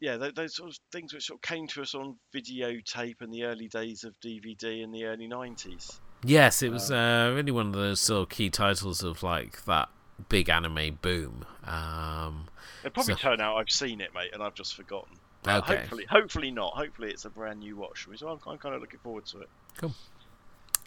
[0.00, 3.30] yeah, those, those sort of things which sort of came to us on videotape in
[3.30, 5.98] the early days of DVD in the early '90s.
[6.24, 9.88] Yes, it was uh, really one of those sort of key titles of like that
[10.28, 11.44] big anime boom.
[11.64, 12.48] Um,
[12.84, 15.16] It'll probably So- turn out I've seen it, mate, and I've just forgotten.
[15.44, 15.76] But Okay.
[15.76, 16.72] Hopefully, hopefully not.
[16.74, 18.16] Hopefully, it's a brand new watch for me.
[18.16, 19.48] So I'm, I'm kind of looking forward to it.
[19.76, 19.94] Cool.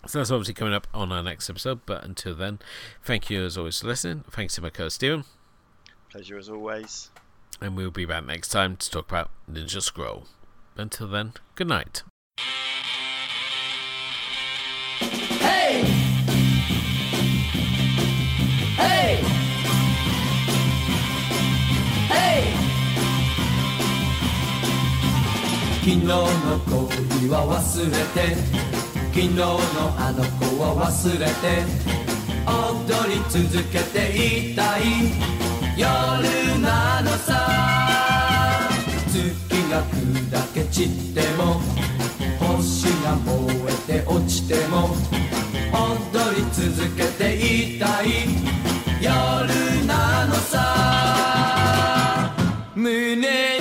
[0.08, 1.82] So that's obviously coming up on our next episode.
[1.86, 2.60] But until then,
[3.02, 4.26] thank you as always for listening.
[4.30, 5.24] Thanks to my co Steven.
[6.10, 7.10] Pleasure as always
[7.61, 10.27] And we'll be back next time to talk about Ninja Scroll.
[10.77, 12.03] Until then, good night.
[14.99, 15.85] Hey!
[18.77, 19.23] Hey!
[22.09, 22.53] Hey!
[25.81, 26.17] 昨日の
[26.67, 28.37] 恋は忘れて
[29.17, 29.45] 昨日の
[29.97, 31.87] あの子は忘れて
[32.47, 35.40] 踊り続けていたい
[35.78, 35.88] 夜
[36.60, 37.48] なのさ。
[39.08, 39.16] 月
[39.70, 41.62] が砕け散っても
[42.40, 43.32] 星が燃
[43.68, 44.96] えて落ちても
[45.72, 48.06] 踊り続けていたい。
[49.02, 49.10] 夜
[49.86, 50.62] なのさ。
[52.76, 53.61] 胸に